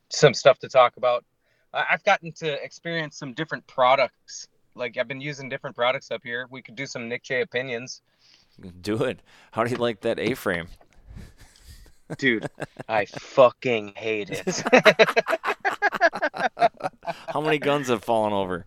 some 0.09 0.35
stuff 0.35 0.59
to 0.59 0.69
talk 0.69 0.97
about 0.97 1.25
i've 1.73 2.03
gotten 2.03 2.33
to 2.33 2.61
experience 2.65 3.17
some 3.17 3.33
different 3.35 3.65
products 3.67 4.49
like 4.75 4.97
i've 4.97 5.07
been 5.07 5.21
using 5.21 5.49
different 5.49 5.77
products 5.77 6.11
up 6.11 6.21
here 6.25 6.47
we 6.51 6.63
could 6.63 6.75
do 6.75 6.87
some 6.87 7.09
nick 7.09 7.23
j 7.23 7.43
opinions 7.43 8.01
do 8.81 9.05
it. 9.05 9.21
How 9.53 9.65
do 9.65 9.71
you 9.71 9.77
like 9.77 10.01
that 10.01 10.19
A-frame? 10.19 10.69
Dude 12.17 12.49
i 12.89 13.05
fucking 13.05 13.93
hate 13.97 14.31
it 14.31 14.63
How 17.29 17.41
many 17.41 17.59
guns 17.59 17.89
have 17.89 18.05
fallen 18.05 18.33
over? 18.33 18.67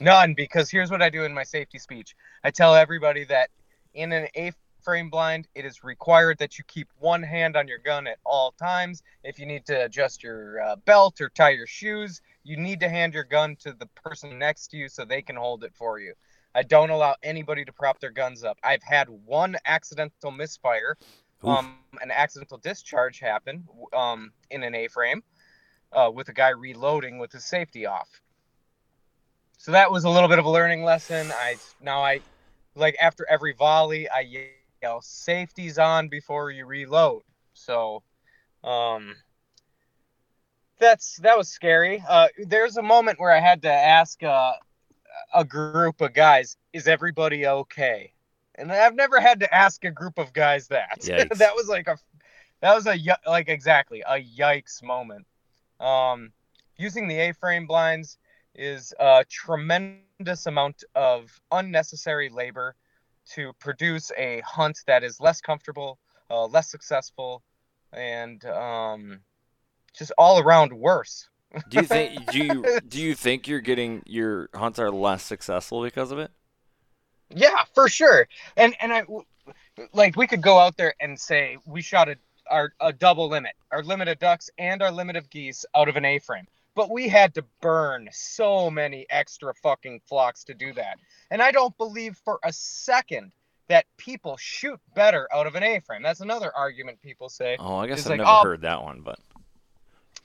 none 0.00 0.34
because 0.34 0.70
here's 0.70 0.90
what 0.90 1.02
i 1.02 1.08
do 1.08 1.24
in 1.24 1.32
my 1.32 1.42
safety 1.44 1.78
speech 1.78 2.14
i 2.44 2.50
tell 2.50 2.74
everybody 2.74 3.24
that 3.24 3.50
in 3.94 4.12
an 4.12 4.26
a 4.36 4.52
frame 4.82 5.08
blind 5.10 5.48
it 5.54 5.64
is 5.64 5.82
required 5.82 6.38
that 6.38 6.58
you 6.58 6.64
keep 6.68 6.88
one 6.98 7.22
hand 7.22 7.56
on 7.56 7.66
your 7.66 7.78
gun 7.78 8.06
at 8.06 8.18
all 8.24 8.52
times 8.52 9.02
if 9.24 9.38
you 9.38 9.46
need 9.46 9.64
to 9.66 9.84
adjust 9.84 10.22
your 10.22 10.60
uh, 10.60 10.76
belt 10.84 11.20
or 11.20 11.28
tie 11.30 11.50
your 11.50 11.66
shoes 11.66 12.20
you 12.44 12.56
need 12.56 12.78
to 12.78 12.88
hand 12.88 13.14
your 13.14 13.24
gun 13.24 13.56
to 13.56 13.72
the 13.72 13.86
person 13.96 14.38
next 14.38 14.68
to 14.68 14.76
you 14.76 14.88
so 14.88 15.04
they 15.04 15.22
can 15.22 15.34
hold 15.34 15.64
it 15.64 15.72
for 15.74 15.98
you 15.98 16.12
i 16.54 16.62
don't 16.62 16.90
allow 16.90 17.14
anybody 17.22 17.64
to 17.64 17.72
prop 17.72 17.98
their 17.98 18.10
guns 18.10 18.44
up 18.44 18.58
i've 18.62 18.82
had 18.82 19.08
one 19.08 19.56
accidental 19.64 20.30
misfire 20.30 20.96
Oof. 21.02 21.08
Um, 21.44 21.78
an 22.00 22.10
accidental 22.10 22.58
discharge 22.58 23.20
happened 23.20 23.68
um, 23.92 24.32
in 24.50 24.62
an 24.62 24.74
A-frame 24.74 25.22
uh, 25.92 26.10
with 26.12 26.28
a 26.28 26.32
guy 26.32 26.50
reloading 26.50 27.18
with 27.18 27.32
his 27.32 27.44
safety 27.44 27.86
off. 27.86 28.08
So 29.58 29.72
that 29.72 29.90
was 29.90 30.04
a 30.04 30.10
little 30.10 30.28
bit 30.28 30.38
of 30.38 30.44
a 30.44 30.50
learning 30.50 30.84
lesson. 30.84 31.32
I 31.32 31.58
now 31.80 32.02
I 32.04 32.20
like 32.74 32.96
after 33.00 33.26
every 33.28 33.52
volley 33.52 34.08
I 34.08 34.48
yell 34.82 35.00
safety's 35.00 35.78
on 35.78 36.08
before 36.08 36.50
you 36.50 36.66
reload. 36.66 37.22
So 37.54 38.02
um 38.62 39.16
that's 40.78 41.16
that 41.22 41.36
was 41.36 41.48
scary. 41.48 42.02
Uh, 42.08 42.28
there's 42.46 42.76
a 42.76 42.82
moment 42.82 43.18
where 43.18 43.32
I 43.32 43.40
had 43.40 43.62
to 43.62 43.72
ask 43.72 44.22
uh, 44.22 44.52
a 45.34 45.44
group 45.44 46.00
of 46.00 46.12
guys, 46.12 46.56
"Is 46.72 46.86
everybody 46.86 47.46
okay?" 47.46 48.12
And 48.56 48.72
I've 48.72 48.94
never 48.94 49.20
had 49.20 49.40
to 49.40 49.54
ask 49.54 49.84
a 49.84 49.90
group 49.90 50.18
of 50.18 50.32
guys 50.32 50.68
that. 50.68 50.98
That 51.36 51.54
was 51.54 51.68
like 51.68 51.88
a 51.88 51.98
that 52.62 52.74
was 52.74 52.86
a 52.86 52.96
like 53.26 53.48
exactly 53.48 54.02
a 54.06 54.22
yikes 54.22 54.82
moment. 54.82 55.26
Um, 55.78 56.32
using 56.78 57.06
the 57.08 57.18
A-frame 57.18 57.66
blinds 57.66 58.18
is 58.54 58.94
a 58.98 59.24
tremendous 59.28 60.46
amount 60.46 60.84
of 60.94 61.40
unnecessary 61.52 62.30
labor 62.30 62.74
to 63.32 63.52
produce 63.58 64.10
a 64.16 64.40
hunt 64.46 64.78
that 64.86 65.04
is 65.04 65.20
less 65.20 65.40
comfortable, 65.40 65.98
uh, 66.30 66.46
less 66.46 66.70
successful, 66.70 67.42
and 67.92 68.44
um, 68.46 69.20
just 69.94 70.12
all 70.16 70.38
around 70.38 70.72
worse. 70.72 71.28
Do 71.68 71.80
you 71.80 71.86
think 71.86 72.26
do 72.30 72.38
you 72.38 72.80
do 72.86 73.00
you 73.00 73.14
think 73.14 73.48
you're 73.48 73.60
getting 73.60 74.02
your 74.06 74.48
hunts 74.54 74.78
are 74.78 74.90
less 74.90 75.22
successful 75.22 75.82
because 75.82 76.10
of 76.10 76.18
it? 76.18 76.30
Yeah, 77.30 77.64
for 77.74 77.88
sure. 77.88 78.28
And 78.56 78.74
and 78.80 78.92
I 78.92 79.04
like 79.92 80.16
we 80.16 80.26
could 80.26 80.42
go 80.42 80.58
out 80.58 80.76
there 80.76 80.94
and 81.00 81.18
say 81.18 81.58
we 81.66 81.82
shot 81.82 82.08
a 82.08 82.16
our 82.50 82.72
a 82.80 82.92
double 82.92 83.28
limit, 83.28 83.52
our 83.72 83.82
limit 83.82 84.08
of 84.08 84.18
ducks 84.18 84.50
and 84.58 84.82
our 84.82 84.90
limit 84.90 85.16
of 85.16 85.28
geese 85.30 85.64
out 85.74 85.88
of 85.88 85.96
an 85.96 86.04
A-frame. 86.04 86.46
But 86.74 86.90
we 86.90 87.08
had 87.08 87.34
to 87.34 87.44
burn 87.62 88.08
so 88.12 88.70
many 88.70 89.06
extra 89.08 89.54
fucking 89.54 90.00
flocks 90.06 90.44
to 90.44 90.54
do 90.54 90.74
that. 90.74 90.98
And 91.30 91.40
I 91.40 91.50
don't 91.50 91.76
believe 91.78 92.18
for 92.22 92.38
a 92.44 92.52
second 92.52 93.32
that 93.68 93.86
people 93.96 94.36
shoot 94.36 94.78
better 94.94 95.26
out 95.34 95.46
of 95.46 95.54
an 95.54 95.62
A-frame. 95.62 96.02
That's 96.02 96.20
another 96.20 96.54
argument 96.54 97.00
people 97.00 97.28
say. 97.30 97.56
Oh, 97.58 97.76
I 97.76 97.86
guess 97.86 98.06
I've 98.06 98.10
like, 98.10 98.18
never 98.18 98.30
oh, 98.30 98.42
heard 98.44 98.60
that 98.60 98.82
one, 98.82 99.00
but 99.00 99.18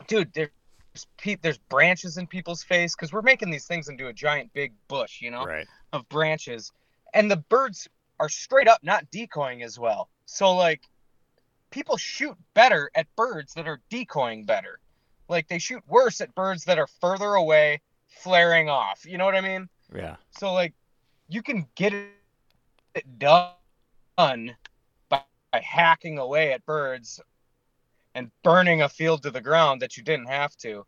Dude, 0.08 0.34
there's 0.34 0.50
pe- 1.18 1.38
there's 1.42 1.58
branches 1.58 2.18
in 2.18 2.28
people's 2.28 2.64
face 2.64 2.96
because 2.96 3.14
we're 3.14 3.22
making 3.22 3.50
these 3.50 3.66
things 3.66 3.88
into 3.88 4.08
a 4.08 4.14
giant 4.14 4.52
big 4.54 4.74
bush, 4.88 5.22
you 5.22 5.32
know? 5.32 5.46
right. 5.46 5.68
of 5.94 6.08
branches 6.10 6.72
and 7.14 7.30
the 7.30 7.38
birds 7.38 7.88
are 8.20 8.30
straight 8.30 8.68
up 8.68 8.80
not 8.84 9.10
decoying 9.12 9.64
as 9.64 9.80
well. 9.80 10.10
So 10.26 10.54
like 10.54 10.82
people 11.72 11.98
shoot 11.98 12.38
better 12.54 12.92
at 12.96 13.08
birds 13.16 13.54
that 13.56 13.68
are 13.68 13.82
decoying 13.90 14.46
better. 14.46 14.80
Like 15.28 15.48
they 15.48 15.60
shoot 15.60 15.82
worse 15.88 16.22
at 16.22 16.36
birds 16.36 16.66
that 16.66 16.78
are 16.78 16.88
further 16.88 17.34
away 17.34 17.82
flaring 18.08 18.70
off. 18.70 19.06
You 19.06 19.18
know 19.18 19.26
what 19.26 19.36
i 19.36 19.42
mean? 19.42 19.68
Yeah. 19.94 20.18
so 20.38 20.54
like 20.54 20.74
you 21.28 21.42
can 21.42 21.66
get 21.76 21.94
it 21.94 23.20
done 23.20 23.54
by, 24.18 25.22
by 25.52 25.60
hacking 25.60 26.18
away 26.18 26.54
at 26.54 26.66
birds 26.66 27.20
and 28.14 28.30
burning 28.44 28.82
a 28.82 28.90
field 28.90 29.24
to 29.24 29.32
the 29.32 29.42
ground 29.42 29.82
that 29.82 29.98
you 29.98 30.04
didn't 30.04 30.28
have 30.28 30.56
to. 30.58 30.86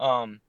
Um 0.00 0.40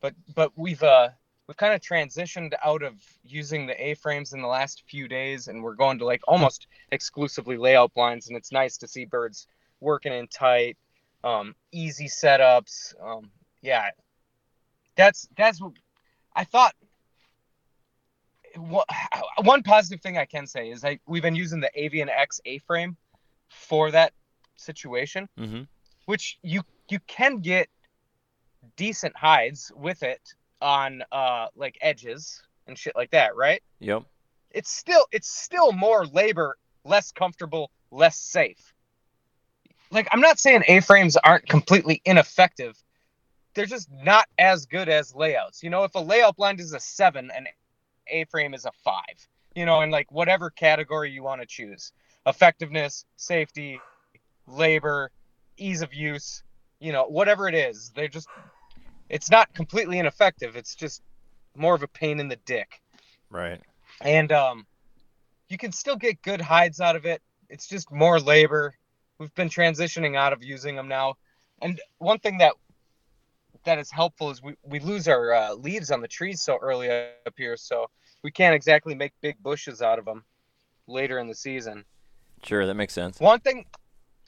but 0.00 0.14
but 0.34 0.52
we've 0.56 0.82
uh 0.82 1.10
we've 1.46 1.56
kind 1.56 1.74
of 1.74 1.80
transitioned 1.80 2.52
out 2.64 2.82
of 2.82 2.94
using 3.22 3.66
the 3.66 3.88
A-frames 3.88 4.32
in 4.32 4.40
the 4.40 4.48
last 4.48 4.82
few 4.86 5.08
days 5.08 5.48
and 5.48 5.62
we're 5.62 5.74
going 5.74 5.98
to 5.98 6.04
like 6.04 6.22
almost 6.26 6.66
exclusively 6.92 7.56
layout 7.56 7.92
blinds 7.94 8.28
and 8.28 8.36
it's 8.36 8.52
nice 8.52 8.76
to 8.78 8.88
see 8.88 9.04
birds 9.04 9.46
working 9.80 10.12
in 10.12 10.26
tight 10.28 10.76
um 11.22 11.54
easy 11.72 12.06
setups 12.06 12.94
um 13.02 13.30
yeah 13.62 13.88
that's 14.96 15.28
that's 15.36 15.60
what 15.60 15.72
I 16.34 16.44
thought 16.44 16.74
one 19.42 19.62
positive 19.62 20.00
thing 20.00 20.16
I 20.18 20.24
can 20.24 20.46
say 20.46 20.70
is 20.70 20.84
I 20.84 20.98
we've 21.06 21.22
been 21.22 21.36
using 21.36 21.60
the 21.60 21.70
Avian 21.74 22.08
X 22.08 22.40
A-frame 22.44 22.96
for 23.48 23.90
that 23.90 24.12
situation, 24.56 25.28
Mm-hmm. 25.38 25.62
which 26.06 26.38
you 26.42 26.62
you 26.88 26.98
can 27.06 27.40
get 27.40 27.68
decent 28.76 29.16
hides 29.16 29.72
with 29.74 30.02
it 30.02 30.20
on 30.64 31.04
uh 31.12 31.46
like 31.54 31.76
edges 31.82 32.42
and 32.66 32.76
shit 32.76 32.96
like 32.96 33.10
that, 33.10 33.36
right? 33.36 33.62
Yep. 33.80 34.04
It's 34.50 34.70
still 34.70 35.06
it's 35.12 35.28
still 35.28 35.72
more 35.72 36.06
labor, 36.06 36.56
less 36.84 37.12
comfortable, 37.12 37.70
less 37.90 38.18
safe. 38.18 38.72
Like 39.90 40.08
I'm 40.10 40.20
not 40.20 40.40
saying 40.40 40.64
A-frames 40.66 41.16
aren't 41.18 41.46
completely 41.46 42.00
ineffective. 42.04 42.82
They're 43.54 43.66
just 43.66 43.88
not 43.92 44.26
as 44.38 44.66
good 44.66 44.88
as 44.88 45.14
layouts. 45.14 45.62
You 45.62 45.70
know, 45.70 45.84
if 45.84 45.94
a 45.94 46.00
layout 46.00 46.36
blind 46.36 46.58
is 46.58 46.72
a 46.72 46.80
7 46.80 47.30
and 47.36 47.46
A-frame 48.08 48.54
is 48.54 48.64
a 48.64 48.72
5, 48.82 49.02
you 49.54 49.64
know, 49.66 49.82
in 49.82 49.90
like 49.90 50.10
whatever 50.10 50.50
category 50.50 51.10
you 51.10 51.22
want 51.22 51.40
to 51.40 51.46
choose. 51.46 51.92
Effectiveness, 52.26 53.04
safety, 53.16 53.80
labor, 54.48 55.10
ease 55.56 55.82
of 55.82 55.94
use, 55.94 56.42
you 56.80 56.90
know, 56.90 57.04
whatever 57.04 57.46
it 57.46 57.54
is. 57.54 57.92
They're 57.94 58.08
just 58.08 58.28
it's 59.08 59.30
not 59.30 59.52
completely 59.54 59.98
ineffective. 59.98 60.56
It's 60.56 60.74
just 60.74 61.02
more 61.56 61.74
of 61.74 61.82
a 61.82 61.88
pain 61.88 62.18
in 62.20 62.28
the 62.28 62.36
dick 62.44 62.80
Right. 63.30 63.60
and 64.00 64.32
um, 64.32 64.66
you 65.48 65.56
can 65.58 65.72
still 65.72 65.96
get 65.96 66.20
good 66.22 66.40
hides 66.40 66.80
out 66.80 66.96
of 66.96 67.04
it. 67.06 67.22
It's 67.48 67.68
just 67.68 67.90
more 67.92 68.18
labor. 68.18 68.74
We've 69.18 69.34
been 69.34 69.48
transitioning 69.48 70.16
out 70.16 70.32
of 70.32 70.42
using 70.42 70.74
them 70.74 70.88
now, 70.88 71.14
and 71.62 71.80
one 71.98 72.18
thing 72.18 72.38
that 72.38 72.54
that 73.64 73.78
is 73.78 73.90
helpful 73.90 74.30
is 74.30 74.42
we, 74.42 74.54
we 74.64 74.80
lose 74.80 75.06
our 75.08 75.32
uh, 75.32 75.54
leaves 75.54 75.90
on 75.90 76.00
the 76.02 76.08
trees 76.08 76.42
so 76.42 76.58
early 76.60 76.90
up 76.90 77.34
here, 77.36 77.56
so 77.56 77.86
we 78.22 78.30
can't 78.30 78.54
exactly 78.54 78.94
make 78.94 79.12
big 79.22 79.40
bushes 79.42 79.80
out 79.80 79.98
of 79.98 80.04
them 80.04 80.24
later 80.86 81.18
in 81.18 81.28
the 81.28 81.34
season. 81.34 81.84
Sure, 82.42 82.66
that 82.66 82.74
makes 82.74 82.92
sense. 82.92 83.18
One 83.20 83.40
thing, 83.40 83.64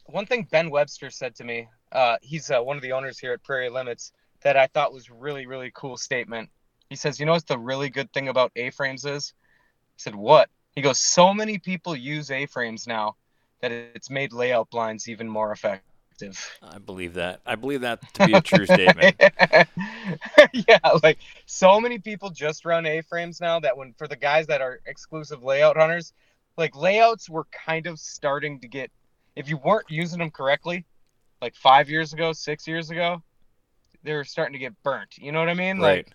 one 0.06 0.24
thing 0.24 0.46
Ben 0.50 0.70
Webster 0.70 1.10
said 1.10 1.34
to 1.34 1.44
me, 1.44 1.68
uh, 1.92 2.16
he's 2.22 2.50
uh, 2.50 2.60
one 2.60 2.76
of 2.76 2.82
the 2.82 2.92
owners 2.92 3.18
here 3.18 3.32
at 3.32 3.42
Prairie 3.42 3.68
Limits, 3.68 4.12
that 4.42 4.56
I 4.56 4.66
thought 4.66 4.92
was 4.92 5.10
really 5.10 5.46
really 5.46 5.70
cool 5.74 5.96
statement. 5.96 6.50
He 6.88 6.96
says, 6.96 7.18
"You 7.18 7.26
know 7.26 7.32
what 7.32 7.46
the 7.46 7.58
really 7.58 7.90
good 7.90 8.12
thing 8.12 8.28
about 8.28 8.52
A-frames 8.56 9.04
is?" 9.04 9.34
I 9.38 9.98
said, 9.98 10.14
"What?" 10.14 10.50
He 10.74 10.82
goes, 10.82 10.98
"So 10.98 11.32
many 11.34 11.58
people 11.58 11.96
use 11.96 12.30
A-frames 12.30 12.86
now 12.86 13.16
that 13.60 13.72
it's 13.72 14.10
made 14.10 14.32
layout 14.32 14.70
blinds 14.70 15.08
even 15.08 15.28
more 15.28 15.52
effective." 15.52 15.82
I 16.62 16.78
believe 16.78 17.14
that. 17.14 17.40
I 17.44 17.56
believe 17.56 17.82
that 17.82 18.00
to 18.14 18.26
be 18.26 18.32
a 18.32 18.40
true 18.40 18.64
statement. 18.64 19.16
yeah, 20.68 20.78
like 21.02 21.18
so 21.44 21.80
many 21.80 21.98
people 21.98 22.30
just 22.30 22.64
run 22.64 22.86
A-frames 22.86 23.40
now 23.40 23.60
that 23.60 23.76
when 23.76 23.92
for 23.98 24.08
the 24.08 24.16
guys 24.16 24.46
that 24.46 24.60
are 24.62 24.80
exclusive 24.86 25.42
layout 25.42 25.76
hunters, 25.76 26.14
like 26.56 26.74
layouts 26.74 27.28
were 27.28 27.46
kind 27.66 27.86
of 27.86 27.98
starting 27.98 28.60
to 28.60 28.68
get 28.68 28.90
if 29.34 29.48
you 29.48 29.58
weren't 29.58 29.90
using 29.90 30.18
them 30.18 30.30
correctly, 30.30 30.86
like 31.42 31.54
5 31.54 31.90
years 31.90 32.14
ago, 32.14 32.32
6 32.32 32.66
years 32.66 32.90
ago, 32.90 33.22
they 34.06 34.14
were 34.14 34.24
starting 34.24 34.54
to 34.54 34.58
get 34.58 34.72
burnt. 34.82 35.18
You 35.18 35.32
know 35.32 35.40
what 35.40 35.48
I 35.48 35.54
mean? 35.54 35.78
Right. 35.78 36.06
Like 36.06 36.12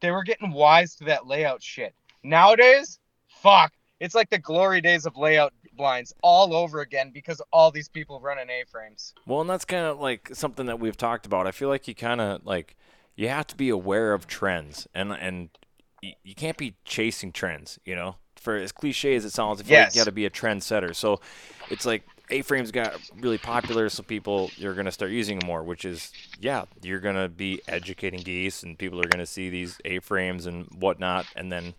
they 0.00 0.10
were 0.10 0.24
getting 0.24 0.50
wise 0.50 0.96
to 0.96 1.04
that 1.04 1.26
layout 1.26 1.62
shit. 1.62 1.94
Nowadays, 2.24 2.98
fuck, 3.28 3.72
it's 4.00 4.14
like 4.14 4.28
the 4.28 4.38
glory 4.38 4.80
days 4.80 5.06
of 5.06 5.16
layout 5.16 5.54
blinds 5.74 6.12
all 6.22 6.54
over 6.54 6.80
again 6.80 7.10
because 7.14 7.40
all 7.52 7.70
these 7.70 7.88
people 7.88 8.20
running 8.20 8.50
A-frames. 8.50 9.14
Well, 9.26 9.40
and 9.40 9.48
that's 9.48 9.64
kind 9.64 9.86
of 9.86 10.00
like 10.00 10.30
something 10.32 10.66
that 10.66 10.80
we've 10.80 10.96
talked 10.96 11.24
about. 11.24 11.46
I 11.46 11.52
feel 11.52 11.68
like 11.68 11.86
you 11.88 11.94
kind 11.94 12.20
of 12.20 12.44
like 12.44 12.76
you 13.16 13.28
have 13.28 13.46
to 13.46 13.56
be 13.56 13.68
aware 13.68 14.12
of 14.12 14.26
trends, 14.26 14.86
and 14.94 15.12
and 15.12 15.50
you 16.02 16.34
can't 16.34 16.56
be 16.56 16.74
chasing 16.84 17.32
trends. 17.32 17.78
You 17.84 17.94
know, 17.94 18.16
for 18.36 18.56
as 18.56 18.72
cliche 18.72 19.14
as 19.14 19.24
it 19.24 19.30
sounds, 19.30 19.60
I 19.60 19.64
feel 19.64 19.78
like 19.78 19.94
you 19.94 20.00
got 20.00 20.04
to 20.04 20.12
be 20.12 20.26
a 20.26 20.30
trendsetter. 20.30 20.94
So 20.94 21.20
it's 21.70 21.86
like 21.86 22.02
A-frames 22.30 22.70
got 22.70 23.00
really 23.20 23.38
popular, 23.38 23.88
so 23.88 24.02
people 24.02 24.50
you're 24.56 24.74
gonna 24.74 24.92
start 24.92 25.10
using 25.10 25.38
them 25.38 25.46
more. 25.46 25.62
Which 25.62 25.84
is 25.84 26.12
yeah, 26.40 26.64
you're 26.82 27.00
gonna 27.00 27.28
be 27.28 27.60
educating 27.68 28.20
geese, 28.20 28.62
and 28.62 28.78
people 28.78 29.00
are 29.00 29.08
gonna 29.08 29.26
see 29.26 29.48
these 29.48 29.78
A-frames 29.84 30.46
and 30.46 30.66
whatnot, 30.78 31.26
and 31.36 31.50
then 31.50 31.74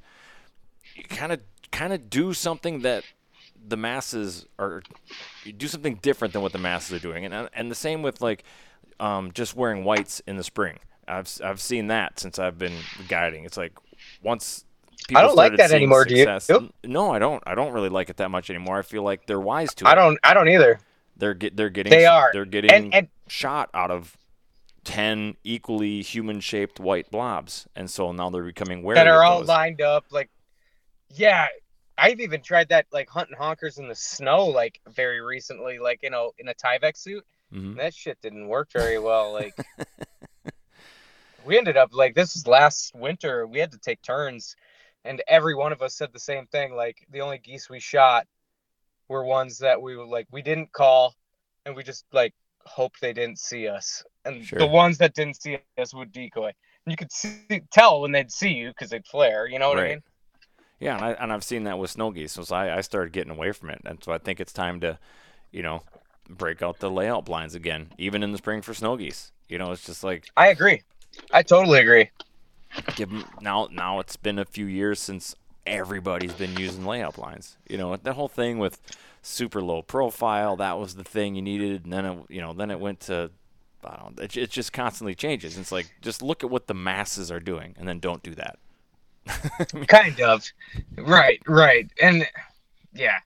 you 0.96 1.04
kind 1.04 1.32
of 1.32 1.42
kind 1.72 1.94
of 1.94 2.10
do 2.10 2.34
something 2.34 2.82
that 2.82 3.04
the 3.68 3.78
masses 3.78 4.46
are 4.58 4.82
do 5.58 5.68
something 5.68 5.96
different 5.96 6.34
than 6.34 6.42
what 6.42 6.52
the 6.52 6.58
masses 6.58 6.94
are 6.94 7.00
doing, 7.00 7.26
and 7.26 7.50
and 7.54 7.72
the 7.72 7.76
same 7.76 8.02
with 8.02 8.22
like 8.22 8.44
um, 9.00 9.32
just 9.32 9.56
wearing 9.56 9.84
whites 9.84 10.22
in 10.28 10.36
the 10.38 10.44
spring. 10.44 10.80
I've 11.08 11.30
I've 11.44 11.62
seen 11.62 11.88
that 11.88 12.20
since 12.20 12.40
I've 12.40 12.58
been 12.58 12.78
guiding. 13.08 13.46
It's 13.46 13.58
like 13.58 13.74
once 14.22 14.66
people 15.10 15.22
don't 15.24 15.36
like 15.36 15.58
that 15.58 15.72
anymore, 15.72 16.06
do 16.06 16.16
you? 16.16 16.26
success- 16.26 16.50
No, 16.84 17.12
I 17.12 17.20
don't. 17.20 17.44
I 17.46 17.56
don't 17.56 17.74
really 17.74 17.90
like 17.90 18.10
it 18.10 18.18
that 18.18 18.30
much 18.32 18.50
anymore. 18.50 18.80
I 18.80 18.82
feel 18.84 19.04
like 19.04 19.26
they're 19.28 19.40
wise 19.40 19.74
to 19.76 19.86
it. 19.86 19.90
I 19.90 19.96
don't 19.96 20.18
I 20.24 20.34
don't 20.34 20.48
either. 20.50 20.80
They're 21.18 21.34
get 21.34 21.58
they're 21.58 21.70
getting 21.70 21.92
They 21.92 22.06
are. 22.06 22.30
they're 22.32 22.46
getting 22.46 22.72
And 22.72 22.94
and 22.94 23.08
shot 23.28 23.70
out 23.74 23.92
of 23.92 24.16
ten 24.86 25.36
equally 25.44 26.02
human 26.02 26.40
shaped 26.40 26.80
white 26.80 27.12
blobs, 27.12 27.68
and 27.76 27.90
so 27.90 28.12
now 28.14 28.30
they're 28.30 28.44
becoming 28.44 28.82
wary 28.82 28.96
that 28.96 29.08
are 29.08 29.24
all 29.24 29.44
lined 29.44 29.82
up 29.82 30.06
like 30.10 30.30
yeah 31.14 31.48
i've 31.98 32.22
even 32.22 32.42
tried 32.42 32.70
that 32.70 32.86
like 32.94 33.10
hunting 33.10 33.36
honkers 33.38 33.78
in 33.78 33.90
the 33.90 33.96
snow 33.96 34.46
like 34.46 34.80
very 34.88 35.20
recently 35.20 35.78
like 35.80 36.00
you 36.02 36.10
know 36.10 36.32
in 36.40 36.48
a 36.48 36.54
tyvek 36.54 36.96
suit 36.96 37.26
Mhm. 37.54 37.76
that 37.78 37.94
shit 37.94 38.18
didn't 38.22 38.48
work 38.48 38.72
very 38.72 39.00
well 39.00 39.34
like 39.34 39.54
we 41.46 41.58
ended 41.58 41.78
up 41.78 41.90
like 41.94 42.16
this 42.16 42.36
is 42.36 42.48
last 42.48 42.94
winter 42.96 43.48
we 43.48 43.60
had 43.60 43.72
to 43.72 43.78
take 43.78 44.02
turns 44.02 44.56
and 45.10 45.24
every 45.28 45.56
one 45.56 45.74
of 45.74 45.82
us 45.82 45.96
said 45.96 46.14
the 46.14 46.20
same 46.20 46.46
thing 46.46 46.76
like 46.76 47.06
the 47.10 47.20
only 47.20 47.40
geese 47.40 47.68
we 47.68 47.80
shot 47.80 48.28
were 49.08 49.26
ones 49.26 49.58
that 49.58 49.82
we 49.82 49.98
were 49.98 50.06
like 50.06 50.28
we 50.32 50.44
didn't 50.44 50.72
call 50.72 51.16
and 51.66 51.76
we 51.76 51.84
just 51.84 52.06
like 52.14 52.34
hoped 52.66 53.02
they 53.02 53.14
didn't 53.14 53.40
see 53.40 53.68
us. 53.68 54.04
And 54.24 54.46
Sure. 54.46 54.60
the 54.60 54.68
ones 54.68 55.00
that 55.00 55.16
didn't 55.16 55.42
see 55.42 55.58
us 55.80 55.94
would 55.94 56.12
decoy. 56.12 56.48
And 56.86 56.92
you 56.92 56.96
could 56.96 57.12
see, 57.12 57.62
tell 57.72 58.02
when 58.02 58.12
they'd 58.12 58.32
see 58.32 58.50
you 58.50 58.70
because 58.70 58.92
they'd 58.92 59.06
flare 59.08 59.48
you 59.48 59.58
know 59.58 59.70
what 59.70 59.80
i 59.80 59.90
mean? 59.90 60.04
Yeah, 60.80 60.96
and, 60.96 61.04
I, 61.04 61.12
and 61.14 61.34
I've 61.34 61.44
seen 61.44 61.64
that 61.64 61.78
with 61.78 61.90
snow 61.90 62.12
geese, 62.12 62.32
so 62.32 62.56
I, 62.56 62.78
I 62.78 62.82
started 62.82 63.12
getting 63.12 63.32
away 63.32 63.52
from 63.52 63.70
it, 63.72 63.82
and 63.84 64.02
so 64.02 64.14
I 64.14 64.18
think 64.18 64.40
it's 64.40 64.54
time 64.54 64.80
to, 64.80 64.98
you 65.52 65.62
know, 65.62 65.82
break 66.30 66.62
out 66.62 66.80
the 66.80 66.90
layout 66.90 67.26
blinds 67.26 67.54
again, 67.54 67.90
even 67.98 68.24
in 68.24 68.32
the 68.32 68.38
spring 68.38 68.62
for 68.62 68.74
snow 68.74 68.96
geese. 68.96 69.34
You 69.50 69.58
know, 69.58 69.74
it's 69.74 69.86
just 69.86 70.06
like 70.06 70.30
i 70.38 70.48
agree. 70.48 70.84
I 71.34 71.44
totally 71.44 71.80
agree 71.80 72.12
give 72.96 73.12
'em- 73.12 73.26
now 73.42 73.68
now 73.72 74.00
it's 74.00 74.16
been 74.18 74.40
a 74.40 74.46
few 74.46 74.66
years 74.66 75.00
since 75.00 75.36
everybody's 75.66 76.34
been 76.34 76.58
using 76.58 76.86
layout 76.86 77.18
lines. 77.18 77.58
You 77.68 77.78
know, 77.78 77.96
the 77.98 78.14
whole 78.14 78.28
thing 78.28 78.60
with 78.60 78.82
super 79.22 79.62
low 79.62 79.82
profile 79.82 80.56
that 80.58 80.78
was 80.80 80.96
the 80.96 81.04
thing 81.04 81.36
you 81.36 81.42
needed, 81.42 81.84
and 81.84 81.94
then 81.94 82.06
it, 82.06 82.20
you 82.30 82.42
know 82.42 82.54
then 82.54 82.72
it 82.72 82.80
went 82.80 83.00
to. 83.02 83.32
I 83.84 83.96
don't. 83.98 84.20
It, 84.20 84.36
it 84.36 84.50
just 84.52 84.74
constantly 84.74 85.16
changes. 85.16 85.58
It's 85.58 85.72
like 85.72 85.94
just 86.02 86.22
look 86.22 86.44
at 86.44 86.50
what 86.50 86.68
the 86.68 86.74
masses 86.74 87.32
are 87.32 87.40
doing, 87.40 87.76
and 87.78 87.88
then 87.88 88.00
don't 88.00 88.24
do 88.24 88.36
that. 88.36 88.60
kind 89.88 90.20
of 90.22 90.46
right 90.98 91.40
right 91.48 91.92
and 92.02 92.28
yeah 92.94 93.20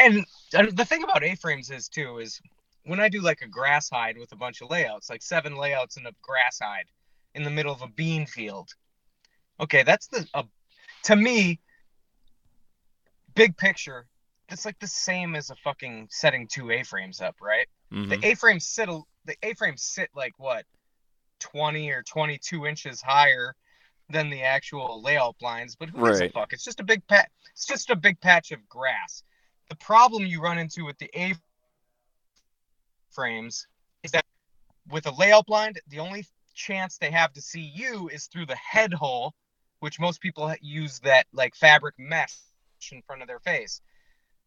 and, 0.00 0.24
and 0.54 0.76
the 0.76 0.84
thing 0.84 1.04
about 1.04 1.22
a-frames 1.22 1.70
is 1.70 1.88
too 1.88 2.18
is 2.18 2.40
when 2.84 2.98
i 2.98 3.08
do 3.08 3.20
like 3.20 3.42
a 3.42 3.46
grass 3.48 3.88
hide 3.90 4.18
with 4.18 4.32
a 4.32 4.36
bunch 4.36 4.62
of 4.62 4.70
layouts 4.70 5.08
like 5.10 5.22
seven 5.22 5.56
layouts 5.56 5.96
in 5.96 6.06
a 6.06 6.12
grass 6.22 6.58
hide 6.60 6.86
in 7.36 7.44
the 7.44 7.50
middle 7.50 7.72
of 7.72 7.82
a 7.82 7.88
bean 7.88 8.26
field 8.26 8.68
okay 9.60 9.82
that's 9.84 10.08
the 10.08 10.26
uh, 10.34 10.42
to 11.04 11.14
me 11.14 11.60
big 13.34 13.56
picture 13.56 14.06
it's 14.48 14.64
like 14.64 14.78
the 14.78 14.86
same 14.86 15.36
as 15.36 15.50
a 15.50 15.56
fucking 15.56 16.08
setting 16.10 16.48
two 16.48 16.70
a-frames 16.70 17.20
up 17.20 17.36
right 17.40 17.68
Mhm. 17.92 18.08
the 18.08 18.26
a-frames 18.28 18.66
sit 18.66 18.88
the 19.26 19.36
a-frames 19.42 19.82
sit 19.82 20.10
like 20.14 20.32
what 20.38 20.64
20 21.40 21.90
or 21.90 22.02
22 22.02 22.66
inches 22.66 23.02
higher 23.02 23.54
than 24.08 24.30
the 24.30 24.42
actual 24.42 25.02
layout 25.02 25.36
lines, 25.42 25.74
but 25.76 25.88
who 25.90 25.98
gives 25.98 26.20
a 26.20 26.22
Right. 26.22 26.32
fuck 26.32 26.52
it's 26.52 26.64
just 26.64 26.80
a 26.80 26.84
big 26.84 27.06
pat 27.06 27.30
it's 27.52 27.66
just 27.66 27.90
a 27.90 27.96
big 27.96 28.18
patch 28.20 28.50
of 28.52 28.66
grass 28.68 29.22
the 29.68 29.76
problem 29.76 30.24
you 30.24 30.40
run 30.40 30.58
into 30.58 30.84
with 30.84 30.96
the 30.98 31.10
a 31.14 31.34
frames 33.10 33.66
is 34.02 34.10
that 34.12 34.24
with 34.88 35.06
a 35.06 35.10
layout 35.10 35.46
blind 35.46 35.80
the 35.88 35.98
only 35.98 36.24
chance 36.56 36.98
they 36.98 37.10
have 37.10 37.32
to 37.32 37.40
see 37.40 37.60
you 37.74 38.08
is 38.08 38.26
through 38.26 38.46
the 38.46 38.56
head 38.56 38.92
hole 38.92 39.34
which 39.80 40.00
most 40.00 40.20
people 40.20 40.52
use 40.62 40.98
that 41.00 41.26
like 41.32 41.54
fabric 41.54 41.94
mesh 41.98 42.34
in 42.90 43.02
front 43.02 43.22
of 43.22 43.28
their 43.28 43.40
face 43.40 43.80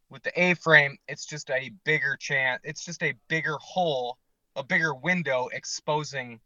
with 0.09 0.23
the 0.23 0.41
A 0.41 0.55
frame, 0.55 0.97
it's 1.07 1.25
just 1.25 1.49
a 1.49 1.71
bigger 1.85 2.17
chance. 2.19 2.61
It's 2.63 2.83
just 2.83 3.03
a 3.03 3.13
bigger 3.27 3.57
hole, 3.61 4.17
a 4.55 4.63
bigger 4.63 4.93
window 4.93 5.49
exposing 5.53 6.39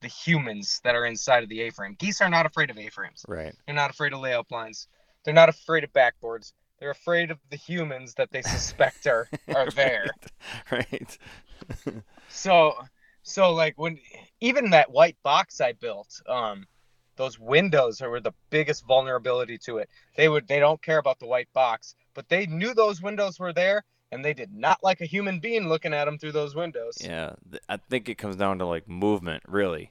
the 0.00 0.08
humans 0.08 0.80
that 0.82 0.94
are 0.94 1.06
inside 1.06 1.42
of 1.42 1.48
the 1.48 1.60
A 1.62 1.70
frame. 1.70 1.94
Geese 1.98 2.20
are 2.20 2.30
not 2.30 2.46
afraid 2.46 2.70
of 2.70 2.78
A 2.78 2.88
frames. 2.88 3.24
Right. 3.28 3.54
They're 3.66 3.74
not 3.74 3.90
afraid 3.90 4.12
of 4.12 4.20
layout 4.20 4.50
lines. 4.50 4.88
They're 5.24 5.34
not 5.34 5.48
afraid 5.48 5.84
of 5.84 5.92
backboards. 5.92 6.52
They're 6.80 6.90
afraid 6.90 7.30
of 7.30 7.38
the 7.50 7.56
humans 7.56 8.14
that 8.14 8.32
they 8.32 8.42
suspect 8.42 9.06
are 9.06 9.28
are 9.54 9.70
there. 9.76 10.06
right. 10.72 11.18
So, 12.28 12.74
so 13.22 13.52
like 13.52 13.78
when 13.78 13.98
even 14.40 14.70
that 14.70 14.90
white 14.90 15.16
box 15.22 15.60
I 15.60 15.72
built, 15.72 16.20
um, 16.28 16.66
those 17.16 17.38
windows 17.38 18.00
were 18.00 18.20
the 18.20 18.32
biggest 18.50 18.86
vulnerability 18.86 19.58
to 19.58 19.78
it. 19.78 19.88
They 20.16 20.28
would 20.28 20.48
they 20.48 20.58
don't 20.58 20.82
care 20.82 20.98
about 20.98 21.18
the 21.18 21.26
white 21.26 21.52
box, 21.52 21.94
but 22.14 22.28
they 22.28 22.46
knew 22.46 22.74
those 22.74 23.02
windows 23.02 23.38
were 23.38 23.52
there 23.52 23.84
and 24.10 24.24
they 24.24 24.34
did 24.34 24.52
not 24.52 24.78
like 24.82 25.00
a 25.00 25.06
human 25.06 25.40
being 25.40 25.68
looking 25.68 25.94
at 25.94 26.04
them 26.04 26.18
through 26.18 26.32
those 26.32 26.54
windows. 26.54 26.98
Yeah, 27.00 27.32
I 27.68 27.78
think 27.78 28.08
it 28.08 28.16
comes 28.16 28.36
down 28.36 28.58
to 28.58 28.66
like 28.66 28.88
movement, 28.88 29.42
really. 29.48 29.90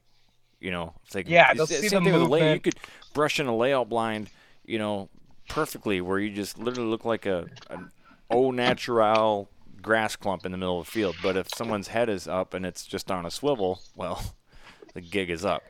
You 0.59 0.71
know, 0.71 0.93
it's 1.05 1.15
like 1.15 1.27
Yeah, 1.27 1.53
they'll 1.53 1.67
see 1.67 1.87
the 1.89 1.97
a 1.97 1.99
lay- 1.99 2.53
You 2.53 2.59
could 2.59 2.79
brush 3.13 3.39
in 3.39 3.47
a 3.47 3.55
layout 3.55 3.89
blind, 3.89 4.29
you 4.65 4.77
know, 4.77 5.09
perfectly, 5.49 6.01
where 6.01 6.19
you 6.19 6.29
just 6.31 6.59
literally 6.59 6.89
look 6.89 7.03
like 7.03 7.25
a 7.25 7.47
an 7.69 7.89
au 8.29 8.51
natural 8.51 9.49
grass 9.81 10.15
clump 10.15 10.45
in 10.45 10.51
the 10.51 10.57
middle 10.57 10.79
of 10.79 10.85
the 10.85 10.91
field. 10.91 11.15
But 11.21 11.37
if 11.37 11.49
someone's 11.55 11.87
head 11.87 12.09
is 12.09 12.27
up 12.27 12.53
and 12.53 12.65
it's 12.65 12.85
just 12.85 13.11
on 13.11 13.25
a 13.25 13.31
swivel, 13.31 13.81
well, 13.95 14.35
the 14.93 15.01
gig 15.01 15.29
is 15.29 15.45
up. 15.45 15.63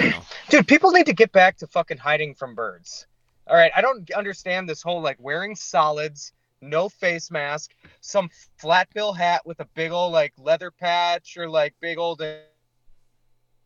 you 0.00 0.10
know? 0.10 0.20
Dude, 0.48 0.68
people 0.68 0.90
need 0.90 1.06
to 1.06 1.12
get 1.12 1.32
back 1.32 1.56
to 1.58 1.66
fucking 1.66 1.98
hiding 1.98 2.34
from 2.34 2.54
birds. 2.54 3.06
All 3.46 3.56
right, 3.56 3.72
I 3.74 3.80
don't 3.80 4.10
understand 4.12 4.68
this 4.68 4.82
whole 4.82 5.00
like 5.00 5.16
wearing 5.20 5.56
solids, 5.56 6.32
no 6.60 6.88
face 6.88 7.30
mask, 7.30 7.72
some 8.00 8.28
flat 8.58 8.88
bill 8.92 9.12
hat 9.12 9.46
with 9.46 9.60
a 9.60 9.64
big 9.74 9.90
old 9.90 10.12
like 10.12 10.34
leather 10.38 10.70
patch 10.70 11.36
or 11.38 11.48
like 11.48 11.74
big 11.80 11.96
old 11.96 12.22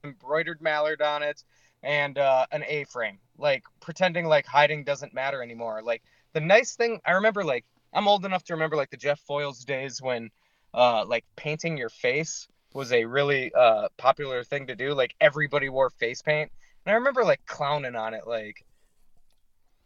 embroidered 0.05 0.61
mallard 0.61 1.02
on 1.02 1.22
it 1.22 1.42
and 1.83 2.18
uh, 2.18 2.46
an 2.52 2.64
A-frame. 2.66 3.18
Like 3.38 3.64
pretending 3.81 4.26
like 4.26 4.46
hiding 4.46 4.85
doesn't 4.85 5.14
matter 5.14 5.42
anymore. 5.42 5.83
Like 5.83 6.02
the 6.33 6.40
nice 6.40 6.76
thing 6.76 7.00
I 7.05 7.12
remember 7.12 7.44
like 7.44 7.64
I'm 7.92 8.09
old 8.09 8.24
enough 8.24 8.44
to 8.44 8.55
remember 8.55 8.76
like 8.76 8.90
the 8.90 8.96
Jeff 8.96 9.20
Foiles 9.28 9.64
days 9.64 10.00
when 10.00 10.31
uh 10.74 11.05
like 11.05 11.24
painting 11.37 11.76
your 11.76 11.90
face 11.90 12.48
was 12.74 12.92
a 12.92 13.05
really 13.05 13.52
uh 13.55 13.88
popular 13.98 14.44
thing 14.44 14.66
to 14.68 14.74
do. 14.74 14.94
Like 14.94 15.14
everybody 15.20 15.68
wore 15.68 15.90
face 15.90 16.22
paint. 16.22 16.50
And 16.85 16.92
I 16.92 16.96
remember 16.96 17.24
like 17.24 17.44
clowning 17.46 17.94
on 17.96 18.14
it 18.14 18.26
like 18.26 18.64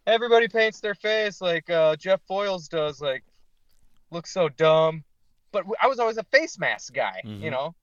everybody 0.05 0.47
paints 0.47 0.79
their 0.79 0.95
face 0.95 1.41
like 1.41 1.69
uh 1.69 1.95
Jeff 1.97 2.21
Foiles 2.29 2.69
does 2.69 3.01
like 3.01 3.23
looks 4.11 4.31
so 4.31 4.49
dumb. 4.49 5.03
But 5.51 5.65
I 5.81 5.87
was 5.87 5.99
always 5.99 6.17
a 6.17 6.23
face 6.23 6.57
mask 6.59 6.93
guy, 6.93 7.21
you 7.25 7.49
Mhm. 7.49 7.51
know. 7.51 7.75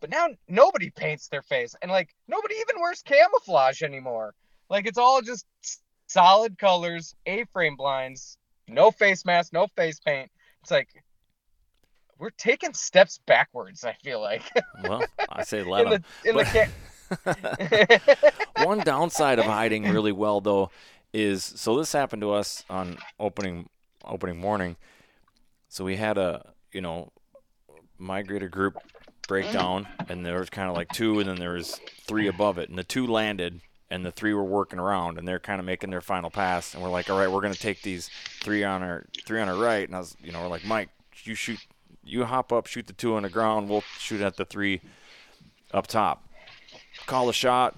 But 0.00 0.10
now 0.10 0.28
nobody 0.48 0.90
paints 0.90 1.28
their 1.28 1.42
face 1.42 1.74
and 1.82 1.90
like 1.90 2.14
nobody 2.26 2.54
even 2.56 2.80
wears 2.80 3.02
camouflage 3.02 3.82
anymore. 3.82 4.34
Like 4.68 4.86
it's 4.86 4.98
all 4.98 5.22
just 5.22 5.46
solid 6.06 6.58
colors, 6.58 7.14
A-frame 7.26 7.76
blinds, 7.76 8.36
no 8.74 8.90
face 8.90 9.24
mask, 9.24 9.52
no 9.52 9.66
face 9.76 9.98
paint. 10.00 10.30
It's 10.62 10.70
like 10.70 10.88
we're 12.18 12.30
taking 12.30 12.72
steps 12.74 13.20
backwards, 13.26 13.84
I 13.84 13.94
feel 13.94 14.20
like. 14.20 14.42
Well, 14.84 15.04
I 15.28 15.42
say 15.44 15.62
let 15.62 15.86
in 15.86 15.92
'em. 15.94 16.04
the 16.24 16.28
in 16.30 16.34
But- 16.36 16.46
the 16.52 18.22
ca- 18.56 18.64
One 18.64 18.78
downside 18.80 19.38
of 19.38 19.44
hiding 19.44 19.84
really 19.84 20.12
well 20.12 20.40
though 20.40 20.70
is 21.12 21.44
so 21.44 21.76
this 21.78 21.92
happened 21.92 22.22
to 22.22 22.32
us 22.32 22.64
on 22.70 22.96
opening 23.20 23.68
opening 24.04 24.38
morning. 24.40 24.76
So 25.68 25.84
we 25.84 25.96
had 25.96 26.16
a 26.18 26.52
you 26.72 26.80
know 26.80 27.12
migrator 28.00 28.50
group 28.50 28.76
breakdown 29.28 29.86
and 30.08 30.24
there 30.26 30.38
was 30.40 30.50
kind 30.50 30.68
of 30.68 30.74
like 30.76 30.88
two 30.88 31.20
and 31.20 31.28
then 31.28 31.36
there 31.36 31.52
was 31.52 31.78
three 32.06 32.26
above 32.28 32.58
it 32.58 32.68
and 32.68 32.76
the 32.78 32.82
two 32.84 33.06
landed 33.06 33.60
and 33.92 34.04
the 34.04 34.10
three 34.10 34.34
were 34.34 34.44
working 34.44 34.78
around 34.78 35.18
and 35.18 35.26
they're 35.26 35.38
kind 35.38 35.60
of 35.60 35.66
making 35.66 35.90
their 35.90 36.00
final 36.00 36.30
pass 36.30 36.74
and 36.74 36.82
we're 36.82 36.90
like 36.90 37.10
all 37.10 37.18
right 37.18 37.30
we're 37.30 37.40
going 37.40 37.52
to 37.52 37.58
take 37.58 37.82
these 37.82 38.10
three 38.40 38.64
on 38.64 38.82
our 38.82 39.04
three 39.24 39.40
on 39.40 39.48
our 39.48 39.56
right 39.56 39.86
and 39.86 39.94
I 39.94 40.00
was 40.00 40.16
you 40.22 40.32
know 40.32 40.40
we're 40.40 40.48
like 40.48 40.64
Mike 40.64 40.88
you 41.24 41.34
shoot 41.34 41.58
you 42.04 42.24
hop 42.24 42.52
up 42.52 42.66
shoot 42.66 42.86
the 42.86 42.92
two 42.92 43.14
on 43.14 43.22
the 43.22 43.30
ground 43.30 43.68
we'll 43.68 43.84
shoot 43.98 44.20
at 44.20 44.36
the 44.36 44.44
three 44.44 44.80
up 45.72 45.86
top 45.86 46.28
call 47.06 47.28
a 47.28 47.32
shot 47.32 47.76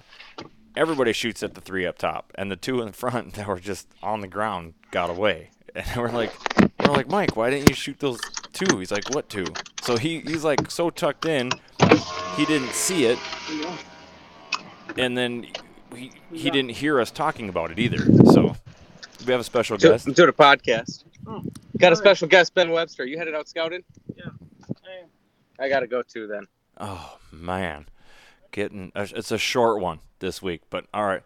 everybody 0.75 1.13
shoots 1.13 1.41
at 1.43 1.53
the 1.53 1.61
three 1.61 1.85
up 1.85 1.97
top, 1.97 2.31
and 2.35 2.51
the 2.51 2.55
two 2.55 2.81
in 2.81 2.91
front 2.91 3.33
that 3.35 3.47
were 3.47 3.59
just 3.59 3.87
on 4.03 4.21
the 4.21 4.27
ground 4.27 4.73
got 4.91 5.09
away. 5.09 5.49
And 5.77 5.97
we're 5.97 6.09
like, 6.09 6.31
we're 6.79 6.93
like, 6.93 7.09
Mike, 7.09 7.35
why 7.35 7.49
didn't 7.49 7.67
you 7.67 7.75
shoot 7.75 7.99
those 7.99 8.21
two? 8.53 8.77
He's 8.77 8.93
like, 8.93 9.13
what 9.13 9.27
two? 9.27 9.45
So 9.81 9.97
he 9.97 10.21
he's 10.21 10.45
like 10.45 10.71
so 10.71 10.89
tucked 10.89 11.25
in, 11.25 11.51
he 12.37 12.45
didn't 12.45 12.71
see 12.71 13.03
it, 13.03 13.19
and 14.97 15.17
then 15.17 15.47
he 15.95 16.11
he 16.31 16.49
didn't 16.49 16.71
hear 16.71 16.99
us 16.99 17.11
talking 17.11 17.49
about 17.49 17.71
it 17.71 17.79
either. 17.79 17.97
So 18.31 18.55
we 19.25 19.31
have 19.31 19.41
a 19.41 19.43
special 19.43 19.77
Do- 19.77 19.89
guest. 19.91 20.07
I'm 20.07 20.13
doing 20.13 20.29
a 20.29 20.33
podcast. 20.33 21.03
Got 21.77 21.91
a 21.91 21.95
special 21.95 22.27
guest, 22.27 22.53
Ben 22.53 22.69
Webster. 22.71 23.05
You 23.05 23.17
headed 23.17 23.33
out 23.35 23.47
scouting? 23.49 23.83
Yeah. 24.15 24.25
I 25.59 25.69
gotta 25.69 25.87
go 25.87 26.01
too 26.01 26.27
then. 26.27 26.47
Oh 26.79 27.17
man, 27.31 27.87
getting 28.51 28.91
it's 28.95 29.31
a 29.31 29.37
short 29.37 29.81
one 29.81 29.99
this 30.19 30.41
week, 30.41 30.61
but 30.69 30.85
all 30.93 31.05
right. 31.05 31.21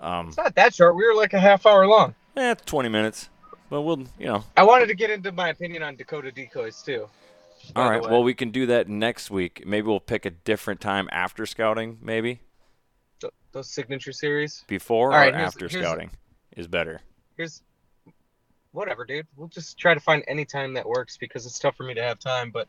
Um, 0.00 0.28
It's 0.28 0.36
not 0.36 0.54
that 0.54 0.74
short. 0.74 0.96
We 0.96 1.06
were 1.06 1.14
like 1.14 1.32
a 1.34 1.40
half 1.40 1.66
hour 1.66 1.86
long. 1.86 2.14
eh, 2.36 2.54
20 2.64 2.88
minutes. 2.88 3.28
But 3.70 3.82
we'll, 3.82 3.98
you 4.18 4.26
know, 4.26 4.44
I 4.56 4.62
wanted 4.62 4.86
to 4.86 4.94
get 4.94 5.10
into 5.10 5.30
my 5.32 5.50
opinion 5.50 5.82
on 5.82 5.96
Dakota 5.96 6.32
decoys 6.32 6.80
too. 6.82 7.08
by 7.74 7.80
All 7.82 7.86
the 7.88 7.90
right. 7.94 8.02
way. 8.02 8.10
Well, 8.10 8.22
we 8.22 8.32
can 8.32 8.50
do 8.50 8.64
that 8.66 8.88
next 8.88 9.30
week. 9.30 9.64
Maybe 9.66 9.86
we'll 9.86 10.00
pick 10.00 10.24
a 10.24 10.30
different 10.30 10.80
time 10.80 11.06
after 11.12 11.44
scouting. 11.44 11.98
Maybe 12.00 12.34
Th- 12.34 12.40
those 13.52 13.70
signature 13.70 14.12
series. 14.12 14.64
before 14.68 15.12
All 15.12 15.18
right, 15.18 15.32
or 15.32 15.36
here's- 15.38 15.54
after 15.54 15.68
here's- 15.68 15.84
scouting 15.84 16.10
is 16.56 16.66
better. 16.68 17.00
Here's 17.36 17.62
whatever, 18.72 19.04
dude. 19.04 19.26
We'll 19.36 19.48
just 19.48 19.78
try 19.78 19.94
to 19.94 20.00
find 20.00 20.22
any 20.28 20.44
time 20.44 20.74
that 20.74 20.86
works 20.86 21.16
because 21.16 21.46
it's 21.46 21.58
tough 21.58 21.76
for 21.76 21.84
me 21.84 21.94
to 21.94 22.02
have 22.02 22.18
time. 22.18 22.50
But 22.50 22.68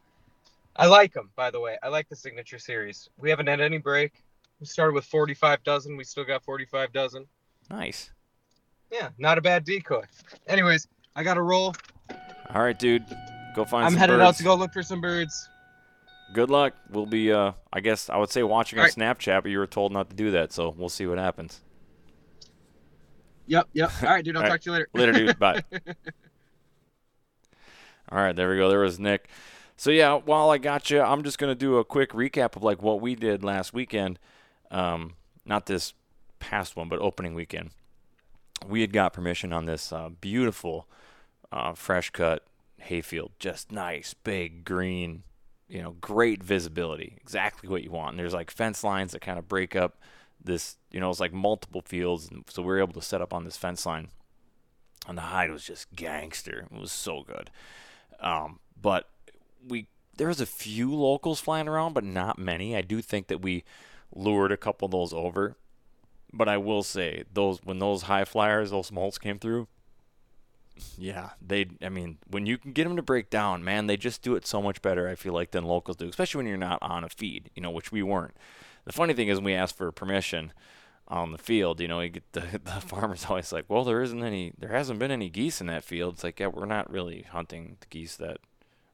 I 0.75 0.85
like 0.87 1.13
them, 1.13 1.31
by 1.35 1.51
the 1.51 1.59
way. 1.59 1.77
I 1.83 1.89
like 1.89 2.07
the 2.09 2.15
signature 2.15 2.59
series. 2.59 3.09
We 3.17 3.29
haven't 3.29 3.47
had 3.47 3.59
any 3.61 3.77
break. 3.79 4.23
We 4.59 4.65
started 4.65 4.93
with 4.93 5.05
45 5.05 5.63
dozen. 5.63 5.97
We 5.97 6.03
still 6.03 6.23
got 6.23 6.43
45 6.43 6.91
dozen. 6.93 7.25
Nice. 7.69 8.11
Yeah, 8.91 9.09
not 9.17 9.37
a 9.37 9.41
bad 9.41 9.65
decoy. 9.65 10.03
Anyways, 10.47 10.87
I 11.15 11.23
got 11.23 11.35
to 11.35 11.41
roll. 11.41 11.75
All 12.53 12.61
right, 12.63 12.77
dude. 12.77 13.05
Go 13.55 13.65
find 13.65 13.85
I'm 13.85 13.95
headed 13.95 14.17
birds. 14.17 14.27
out 14.27 14.35
to 14.37 14.43
go 14.43 14.55
look 14.55 14.73
for 14.73 14.83
some 14.83 15.01
birds. 15.01 15.49
Good 16.33 16.49
luck. 16.49 16.73
We'll 16.91 17.05
be, 17.05 17.31
uh, 17.31 17.53
I 17.73 17.79
guess 17.79 18.09
I 18.09 18.17
would 18.17 18.29
say 18.29 18.43
watching 18.43 18.79
All 18.79 18.85
on 18.85 18.91
Snapchat, 18.91 19.41
but 19.41 19.49
you 19.49 19.57
were 19.57 19.67
told 19.67 19.91
not 19.91 20.09
to 20.09 20.15
do 20.15 20.31
that, 20.31 20.51
so 20.51 20.73
we'll 20.77 20.89
see 20.89 21.07
what 21.07 21.17
happens. 21.17 21.61
Yep, 23.47 23.69
yep. 23.73 23.91
All 24.03 24.09
right, 24.09 24.23
dude. 24.23 24.35
I'll 24.35 24.43
All 24.43 24.49
right. 24.49 24.51
talk 24.51 24.61
to 24.61 24.69
you 24.69 24.73
later. 24.73 24.89
Later, 24.93 25.11
dude. 25.13 25.39
Bye. 25.39 25.63
All 28.11 28.19
right, 28.19 28.35
there 28.35 28.49
we 28.49 28.57
go. 28.57 28.69
There 28.69 28.79
was 28.79 28.99
Nick. 28.99 29.27
So 29.75 29.91
yeah, 29.91 30.15
while 30.15 30.49
I 30.49 30.57
got 30.57 30.89
you, 30.91 31.01
I'm 31.01 31.23
just 31.23 31.37
gonna 31.39 31.55
do 31.55 31.77
a 31.77 31.85
quick 31.85 32.11
recap 32.11 32.55
of 32.55 32.63
like 32.63 32.81
what 32.81 33.01
we 33.01 33.15
did 33.15 33.43
last 33.43 33.73
weekend. 33.73 34.19
Um, 34.69 35.15
not 35.45 35.65
this 35.65 35.93
past 36.39 36.75
one, 36.75 36.89
but 36.89 36.99
opening 36.99 37.33
weekend. 37.33 37.71
We 38.67 38.81
had 38.81 38.91
got 38.91 39.13
permission 39.13 39.53
on 39.53 39.65
this 39.65 39.93
uh, 39.93 40.09
beautiful, 40.09 40.87
uh, 41.51 41.73
fresh 41.73 42.09
cut 42.09 42.43
hayfield. 42.79 43.31
Just 43.39 43.71
nice, 43.71 44.13
big, 44.13 44.65
green. 44.65 45.23
You 45.69 45.81
know, 45.81 45.95
great 46.01 46.43
visibility. 46.43 47.17
Exactly 47.21 47.69
what 47.69 47.83
you 47.83 47.91
want. 47.91 48.11
And 48.11 48.19
there's 48.19 48.33
like 48.33 48.51
fence 48.51 48.83
lines 48.83 49.11
that 49.11 49.21
kind 49.21 49.39
of 49.39 49.47
break 49.47 49.75
up 49.75 49.99
this. 50.43 50.77
You 50.91 50.99
know, 50.99 51.09
it's 51.09 51.19
like 51.19 51.33
multiple 51.33 51.81
fields, 51.81 52.29
and 52.29 52.43
so 52.49 52.61
we 52.61 52.67
were 52.67 52.79
able 52.79 52.93
to 52.93 53.01
set 53.01 53.21
up 53.21 53.33
on 53.33 53.45
this 53.45 53.57
fence 53.57 53.85
line 53.85 54.09
and 55.09 55.17
the 55.17 55.23
hide 55.23 55.51
was 55.51 55.63
just 55.63 55.93
gangster. 55.95 56.67
It 56.71 56.79
was 56.79 56.91
so 56.91 57.23
good. 57.23 57.49
Um, 58.19 58.59
but 58.79 59.09
we 59.67 59.87
there 60.17 60.27
was 60.27 60.41
a 60.41 60.45
few 60.45 60.93
locals 60.93 61.39
flying 61.39 61.67
around, 61.67 61.93
but 61.93 62.03
not 62.03 62.37
many. 62.37 62.75
I 62.75 62.81
do 62.81 63.01
think 63.01 63.27
that 63.27 63.41
we 63.41 63.63
lured 64.13 64.51
a 64.51 64.57
couple 64.57 64.85
of 64.85 64.91
those 64.91 65.13
over. 65.13 65.55
But 66.31 66.47
I 66.47 66.57
will 66.57 66.83
say 66.83 67.23
those 67.33 67.59
when 67.63 67.79
those 67.79 68.03
high 68.03 68.25
flyers, 68.25 68.69
those 68.69 68.91
molts 68.91 69.19
came 69.19 69.39
through. 69.39 69.67
Yeah, 70.97 71.31
they. 71.45 71.67
I 71.81 71.89
mean, 71.89 72.17
when 72.29 72.45
you 72.45 72.57
can 72.57 72.71
get 72.71 72.85
them 72.85 72.95
to 72.95 73.01
break 73.01 73.29
down, 73.29 73.63
man, 73.63 73.87
they 73.87 73.97
just 73.97 74.21
do 74.21 74.35
it 74.35 74.45
so 74.45 74.61
much 74.61 74.81
better. 74.81 75.07
I 75.07 75.15
feel 75.15 75.33
like 75.33 75.51
than 75.51 75.65
locals 75.65 75.97
do, 75.97 76.07
especially 76.07 76.39
when 76.39 76.47
you're 76.47 76.57
not 76.57 76.79
on 76.81 77.03
a 77.03 77.09
feed, 77.09 77.49
you 77.55 77.61
know, 77.61 77.71
which 77.71 77.91
we 77.91 78.03
weren't. 78.03 78.35
The 78.85 78.93
funny 78.93 79.13
thing 79.13 79.27
is, 79.27 79.37
when 79.37 79.45
we 79.45 79.53
asked 79.53 79.77
for 79.77 79.91
permission, 79.91 80.53
on 81.09 81.31
the 81.31 81.37
field. 81.37 81.79
You 81.79 81.87
know, 81.87 81.99
you 81.99 82.09
get 82.09 82.31
the 82.33 82.41
the 82.63 82.81
farmer's 82.81 83.25
always 83.25 83.51
like, 83.51 83.65
"Well, 83.67 83.83
there 83.83 84.01
isn't 84.01 84.23
any, 84.23 84.53
there 84.57 84.71
hasn't 84.71 84.99
been 84.99 85.11
any 85.11 85.29
geese 85.29 85.61
in 85.61 85.67
that 85.67 85.83
field." 85.83 86.15
It's 86.15 86.23
like, 86.23 86.39
yeah, 86.39 86.47
we're 86.47 86.65
not 86.65 86.91
really 86.91 87.25
hunting 87.29 87.77
the 87.79 87.87
geese 87.87 88.15
that 88.17 88.37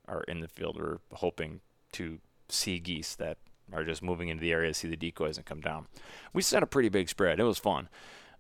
are 0.08 0.24
in 0.24 0.40
the 0.40 0.48
field. 0.48 0.78
We're 0.80 1.00
hoping 1.14 1.62
to 1.94 2.20
see 2.50 2.80
geese 2.80 3.16
that 3.16 3.38
are 3.74 3.84
just 3.84 4.04
moving 4.04 4.30
into 4.30 4.42
the 4.42 4.52
area 4.52 4.74
see 4.74 4.88
the 4.88 4.96
decoys 4.96 5.38
and 5.38 5.46
come 5.46 5.60
down. 5.60 5.88
We 6.34 6.42
set 6.42 6.64
a 6.64 6.68
pretty 6.68 6.90
big 6.90 7.10
spread. 7.10 7.40
It 7.40 7.44
was 7.44 7.58
fun. 7.58 7.90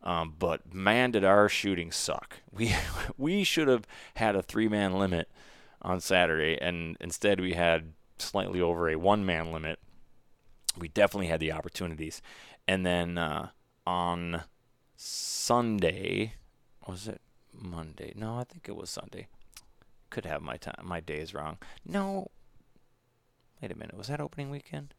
Um, 0.06 0.36
but 0.38 0.74
man, 0.74 1.12
did 1.12 1.24
our 1.24 1.50
shooting 1.50 1.91
suck. 1.91 2.38
We 2.56 2.74
we 3.18 3.44
should 3.44 3.68
have 3.68 3.86
had 4.15 4.36
a 4.36 4.41
three 4.41 4.70
man 4.70 4.94
limit 4.94 5.30
on 5.82 6.00
Saturday, 6.00 6.58
and 6.62 6.96
instead 7.02 7.41
we 7.41 7.54
had 7.54 7.91
slightly 8.18 8.62
over 8.62 8.89
a 8.89 8.96
one 8.96 9.26
man 9.26 9.52
limit. 9.52 9.80
We 10.78 10.88
definitely 10.88 11.28
had 11.28 11.41
the 11.41 11.52
opportunities, 11.52 12.22
and 12.68 12.86
then 12.86 13.18
uh, 13.18 13.50
on 13.86 14.44
Sunday, 14.96 16.36
was 16.88 17.08
it 17.08 17.22
Monday? 17.54 18.13
No, 18.15 18.38
I 18.38 18.46
think 18.46 18.70
it 18.70 18.76
was 18.76 18.89
Sunday. 18.89 19.28
Could 20.10 20.26
have 20.26 20.41
my 20.41 20.58
time, 20.58 20.76
my 20.84 21.00
days 21.02 21.34
wrong. 21.34 21.58
No, 21.86 22.32
wait 23.62 23.72
a 23.72 23.78
minute. 23.78 23.98
Was 23.98 24.08
that 24.08 24.22
opening 24.22 24.50
weekend? 24.50 24.94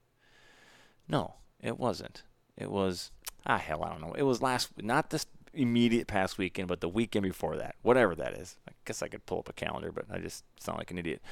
No, 1.08 1.36
it 1.60 1.78
wasn't. 1.78 2.24
It 2.56 2.70
was. 2.70 3.10
Ah 3.46 3.58
hell 3.58 3.82
I 3.84 3.90
don't 3.90 4.00
know. 4.00 4.12
It 4.12 4.24
was 4.24 4.42
last 4.42 4.70
not 4.82 5.10
this 5.10 5.26
immediate 5.54 6.06
past 6.06 6.38
weekend, 6.38 6.68
but 6.68 6.80
the 6.80 6.88
weekend 6.88 7.22
before 7.22 7.56
that, 7.56 7.76
whatever 7.82 8.14
that 8.16 8.34
is. 8.34 8.56
I 8.68 8.72
guess 8.84 9.02
I 9.02 9.08
could 9.08 9.26
pull 9.26 9.38
up 9.38 9.48
a 9.48 9.52
calendar, 9.52 9.92
but 9.92 10.04
I 10.10 10.18
just 10.18 10.44
sound 10.60 10.78
like 10.78 10.90
an 10.90 10.98
idiot. 10.98 11.22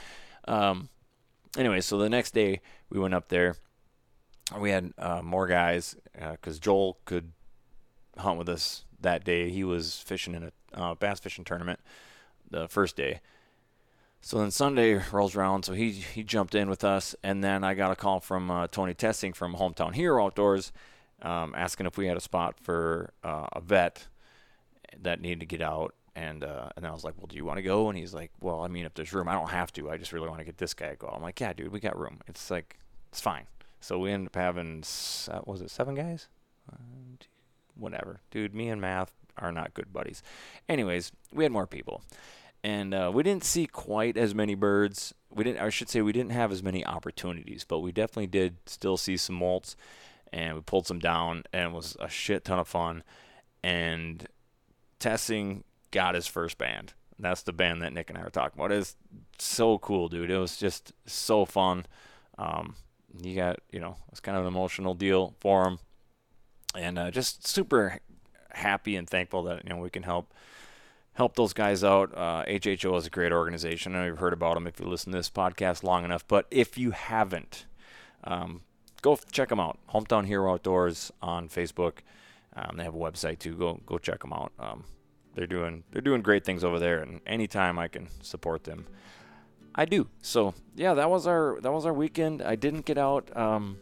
Um, 0.46 0.88
anyway, 1.56 1.80
so 1.80 1.98
the 1.98 2.08
next 2.08 2.32
day 2.32 2.60
we 2.90 2.98
went 2.98 3.14
up 3.14 3.28
there. 3.28 3.56
We 4.58 4.70
had 4.70 4.92
uh, 4.98 5.22
more 5.22 5.46
guys 5.46 5.96
because 6.12 6.58
uh, 6.58 6.60
Joel 6.60 6.98
could 7.04 7.32
hunt 8.18 8.38
with 8.38 8.48
us 8.48 8.84
that 9.00 9.24
day. 9.24 9.50
He 9.50 9.64
was 9.64 9.98
fishing 9.98 10.34
in 10.34 10.44
a 10.44 10.80
uh, 10.80 10.94
bass 10.94 11.20
fishing 11.20 11.44
tournament 11.44 11.80
the 12.50 12.68
first 12.68 12.96
day. 12.96 13.20
So 14.20 14.38
then 14.38 14.50
Sunday 14.50 15.02
rolls 15.12 15.36
around, 15.36 15.64
so 15.64 15.74
he 15.74 15.90
he 15.90 16.22
jumped 16.22 16.54
in 16.54 16.70
with 16.70 16.82
us, 16.82 17.14
and 17.22 17.44
then 17.44 17.62
I 17.62 17.74
got 17.74 17.90
a 17.90 17.96
call 17.96 18.20
from 18.20 18.50
uh, 18.50 18.68
Tony 18.68 18.94
Testing 18.94 19.34
from 19.34 19.54
Hometown 19.54 19.94
Hero 19.94 20.24
Outdoors, 20.24 20.72
um, 21.24 21.54
asking 21.56 21.86
if 21.86 21.96
we 21.96 22.06
had 22.06 22.16
a 22.16 22.20
spot 22.20 22.56
for 22.60 23.12
uh, 23.24 23.46
a 23.52 23.60
vet 23.60 24.06
that 25.02 25.20
needed 25.20 25.40
to 25.40 25.46
get 25.46 25.60
out, 25.60 25.94
and 26.14 26.44
uh, 26.44 26.68
and 26.76 26.86
I 26.86 26.92
was 26.92 27.04
like, 27.04 27.14
well, 27.16 27.26
do 27.26 27.36
you 27.36 27.44
want 27.44 27.56
to 27.56 27.62
go? 27.62 27.88
And 27.88 27.98
he's 27.98 28.14
like, 28.14 28.30
well, 28.40 28.60
I 28.60 28.68
mean, 28.68 28.84
if 28.84 28.94
there's 28.94 29.12
room, 29.12 29.28
I 29.28 29.32
don't 29.32 29.50
have 29.50 29.72
to. 29.72 29.90
I 29.90 29.96
just 29.96 30.12
really 30.12 30.28
want 30.28 30.40
to 30.40 30.44
get 30.44 30.58
this 30.58 30.74
guy 30.74 30.90
to 30.90 30.96
go. 30.96 31.08
I'm 31.08 31.22
like, 31.22 31.40
yeah, 31.40 31.52
dude, 31.52 31.72
we 31.72 31.80
got 31.80 31.98
room. 31.98 32.20
It's 32.28 32.50
like 32.50 32.78
it's 33.10 33.20
fine. 33.20 33.44
So 33.80 33.98
we 33.98 34.12
ended 34.12 34.28
up 34.28 34.36
having 34.36 34.84
was 35.46 35.60
it 35.60 35.70
seven 35.70 35.94
guys? 35.94 36.28
whatever, 37.76 38.20
dude. 38.30 38.54
Me 38.54 38.68
and 38.68 38.80
math 38.80 39.12
are 39.36 39.50
not 39.50 39.74
good 39.74 39.92
buddies. 39.92 40.22
Anyways, 40.68 41.10
we 41.32 41.42
had 41.42 41.50
more 41.50 41.66
people 41.66 42.02
and 42.64 42.94
uh, 42.94 43.10
we 43.12 43.22
didn't 43.22 43.44
see 43.44 43.66
quite 43.66 44.16
as 44.16 44.34
many 44.34 44.54
birds. 44.54 45.12
We 45.30 45.44
didn't, 45.44 45.60
I 45.60 45.68
should 45.68 45.90
say, 45.90 46.00
we 46.00 46.12
didn't 46.12 46.32
have 46.32 46.50
as 46.50 46.62
many 46.62 46.84
opportunities, 46.84 47.64
but 47.68 47.80
we 47.80 47.92
definitely 47.92 48.26
did 48.26 48.56
still 48.64 48.96
see 48.96 49.18
some 49.18 49.38
molts, 49.38 49.76
and 50.34 50.56
we 50.56 50.60
pulled 50.60 50.86
some 50.86 50.98
down, 50.98 51.44
and 51.52 51.70
it 51.70 51.74
was 51.74 51.96
a 52.00 52.08
shit 52.08 52.44
ton 52.44 52.58
of 52.58 52.66
fun. 52.66 53.04
And 53.62 54.26
testing 54.98 55.62
got 55.92 56.16
his 56.16 56.26
first 56.26 56.58
band. 56.58 56.92
That's 57.20 57.42
the 57.42 57.52
band 57.52 57.82
that 57.82 57.92
Nick 57.92 58.10
and 58.10 58.18
I 58.18 58.24
were 58.24 58.30
talking 58.30 58.58
about. 58.58 58.72
It's 58.72 58.96
so 59.38 59.78
cool, 59.78 60.08
dude. 60.08 60.32
It 60.32 60.38
was 60.38 60.56
just 60.56 60.92
so 61.06 61.44
fun. 61.44 61.86
Um, 62.36 62.74
you 63.22 63.36
got, 63.36 63.60
you 63.70 63.78
know, 63.78 63.94
it's 64.10 64.18
kind 64.18 64.36
of 64.36 64.42
an 64.42 64.48
emotional 64.48 64.94
deal 64.94 65.36
for 65.40 65.68
him, 65.68 65.78
and 66.76 66.98
uh, 66.98 67.12
just 67.12 67.46
super 67.46 68.00
happy 68.50 68.96
and 68.96 69.08
thankful 69.08 69.44
that 69.44 69.62
you 69.62 69.70
know 69.70 69.76
we 69.76 69.90
can 69.90 70.02
help 70.02 70.34
help 71.12 71.36
those 71.36 71.52
guys 71.52 71.84
out. 71.84 72.12
Uh, 72.12 72.42
HHO 72.48 72.98
is 72.98 73.06
a 73.06 73.10
great 73.10 73.30
organization. 73.30 73.94
I 73.94 74.00
know 74.00 74.06
you've 74.06 74.18
heard 74.18 74.32
about 74.32 74.54
them 74.54 74.66
if 74.66 74.80
you 74.80 74.86
listen 74.86 75.12
to 75.12 75.18
this 75.18 75.30
podcast 75.30 75.84
long 75.84 76.04
enough. 76.04 76.26
But 76.26 76.46
if 76.50 76.76
you 76.76 76.90
haven't, 76.90 77.66
um, 78.24 78.62
go 79.04 79.18
check 79.30 79.50
them 79.50 79.60
out. 79.60 79.78
Hometown 79.92 80.24
Hero 80.24 80.50
Outdoors 80.54 81.12
on 81.20 81.46
Facebook. 81.50 81.98
Um, 82.56 82.78
they 82.78 82.84
have 82.84 82.94
a 82.94 82.98
website 82.98 83.38
too. 83.38 83.54
Go 83.54 83.78
go 83.84 83.98
check 83.98 84.20
them 84.20 84.32
out. 84.32 84.50
Um, 84.58 84.84
they're 85.34 85.46
doing 85.46 85.84
they're 85.90 86.00
doing 86.00 86.22
great 86.22 86.44
things 86.44 86.64
over 86.64 86.78
there, 86.78 87.02
and 87.02 87.20
anytime 87.26 87.78
I 87.78 87.88
can 87.88 88.08
support 88.22 88.64
them, 88.64 88.86
I 89.74 89.84
do. 89.84 90.08
So 90.22 90.54
yeah, 90.74 90.94
that 90.94 91.10
was 91.10 91.26
our 91.26 91.60
that 91.60 91.70
was 91.70 91.84
our 91.84 91.92
weekend. 91.92 92.40
I 92.40 92.56
didn't 92.56 92.86
get 92.86 92.96
out. 92.96 93.36
Um, 93.36 93.76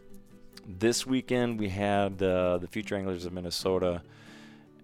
this 0.66 1.06
weekend 1.06 1.60
we 1.60 1.68
had 1.68 2.20
uh, 2.20 2.58
the 2.58 2.66
Future 2.66 2.96
Anglers 2.96 3.24
of 3.24 3.32
Minnesota 3.32 4.02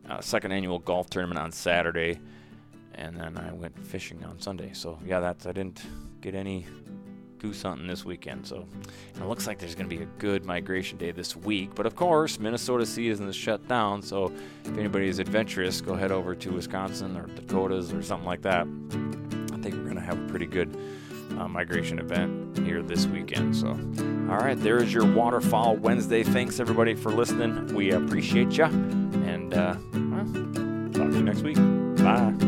uh, 0.08 0.20
second 0.20 0.52
annual 0.52 0.78
golf 0.78 1.10
tournament 1.10 1.40
on 1.40 1.52
Saturday 1.52 2.18
and 2.98 3.16
then 3.16 3.38
I 3.38 3.52
went 3.52 3.78
fishing 3.86 4.24
on 4.24 4.40
Sunday. 4.40 4.72
So 4.72 4.98
yeah, 5.06 5.20
that's 5.20 5.46
I 5.46 5.52
didn't 5.52 5.80
get 6.20 6.34
any 6.34 6.66
goose 7.38 7.62
hunting 7.62 7.86
this 7.86 8.04
weekend. 8.04 8.46
So 8.46 8.66
it 9.16 9.24
looks 9.24 9.46
like 9.46 9.58
there's 9.58 9.74
going 9.74 9.88
to 9.88 9.96
be 9.96 10.02
a 10.02 10.06
good 10.18 10.44
migration 10.44 10.98
day 10.98 11.10
this 11.10 11.36
week. 11.36 11.74
But 11.74 11.86
of 11.86 11.96
course, 11.96 12.38
Minnesota 12.38 12.86
season 12.86 13.28
is 13.28 13.36
shut 13.36 13.66
down. 13.68 14.02
So 14.02 14.32
if 14.64 14.78
anybody 14.78 15.08
is 15.08 15.18
adventurous, 15.18 15.80
go 15.80 15.94
head 15.94 16.12
over 16.12 16.34
to 16.34 16.52
Wisconsin 16.52 17.16
or 17.16 17.26
Dakotas 17.26 17.92
or 17.92 18.02
something 18.02 18.26
like 18.26 18.42
that. 18.42 18.66
I 19.52 19.60
think 19.60 19.74
we're 19.74 19.84
going 19.84 19.96
to 19.96 20.00
have 20.00 20.20
a 20.20 20.28
pretty 20.28 20.46
good 20.46 20.76
uh, 21.38 21.48
migration 21.48 21.98
event 21.98 22.58
here 22.58 22.82
this 22.82 23.06
weekend. 23.06 23.54
So, 23.54 23.68
all 23.68 24.38
right, 24.38 24.58
there 24.58 24.82
is 24.82 24.92
your 24.92 25.04
Waterfowl 25.04 25.76
Wednesday. 25.76 26.22
Thanks 26.22 26.60
everybody 26.60 26.94
for 26.94 27.12
listening. 27.12 27.74
We 27.74 27.92
appreciate 27.92 28.56
you. 28.56 28.64
And 28.64 29.54
uh, 29.54 29.76
well, 29.92 30.24
talk 30.92 31.10
to 31.10 31.16
you 31.16 31.22
next 31.22 31.42
week. 31.42 31.56
Bye. 32.02 32.47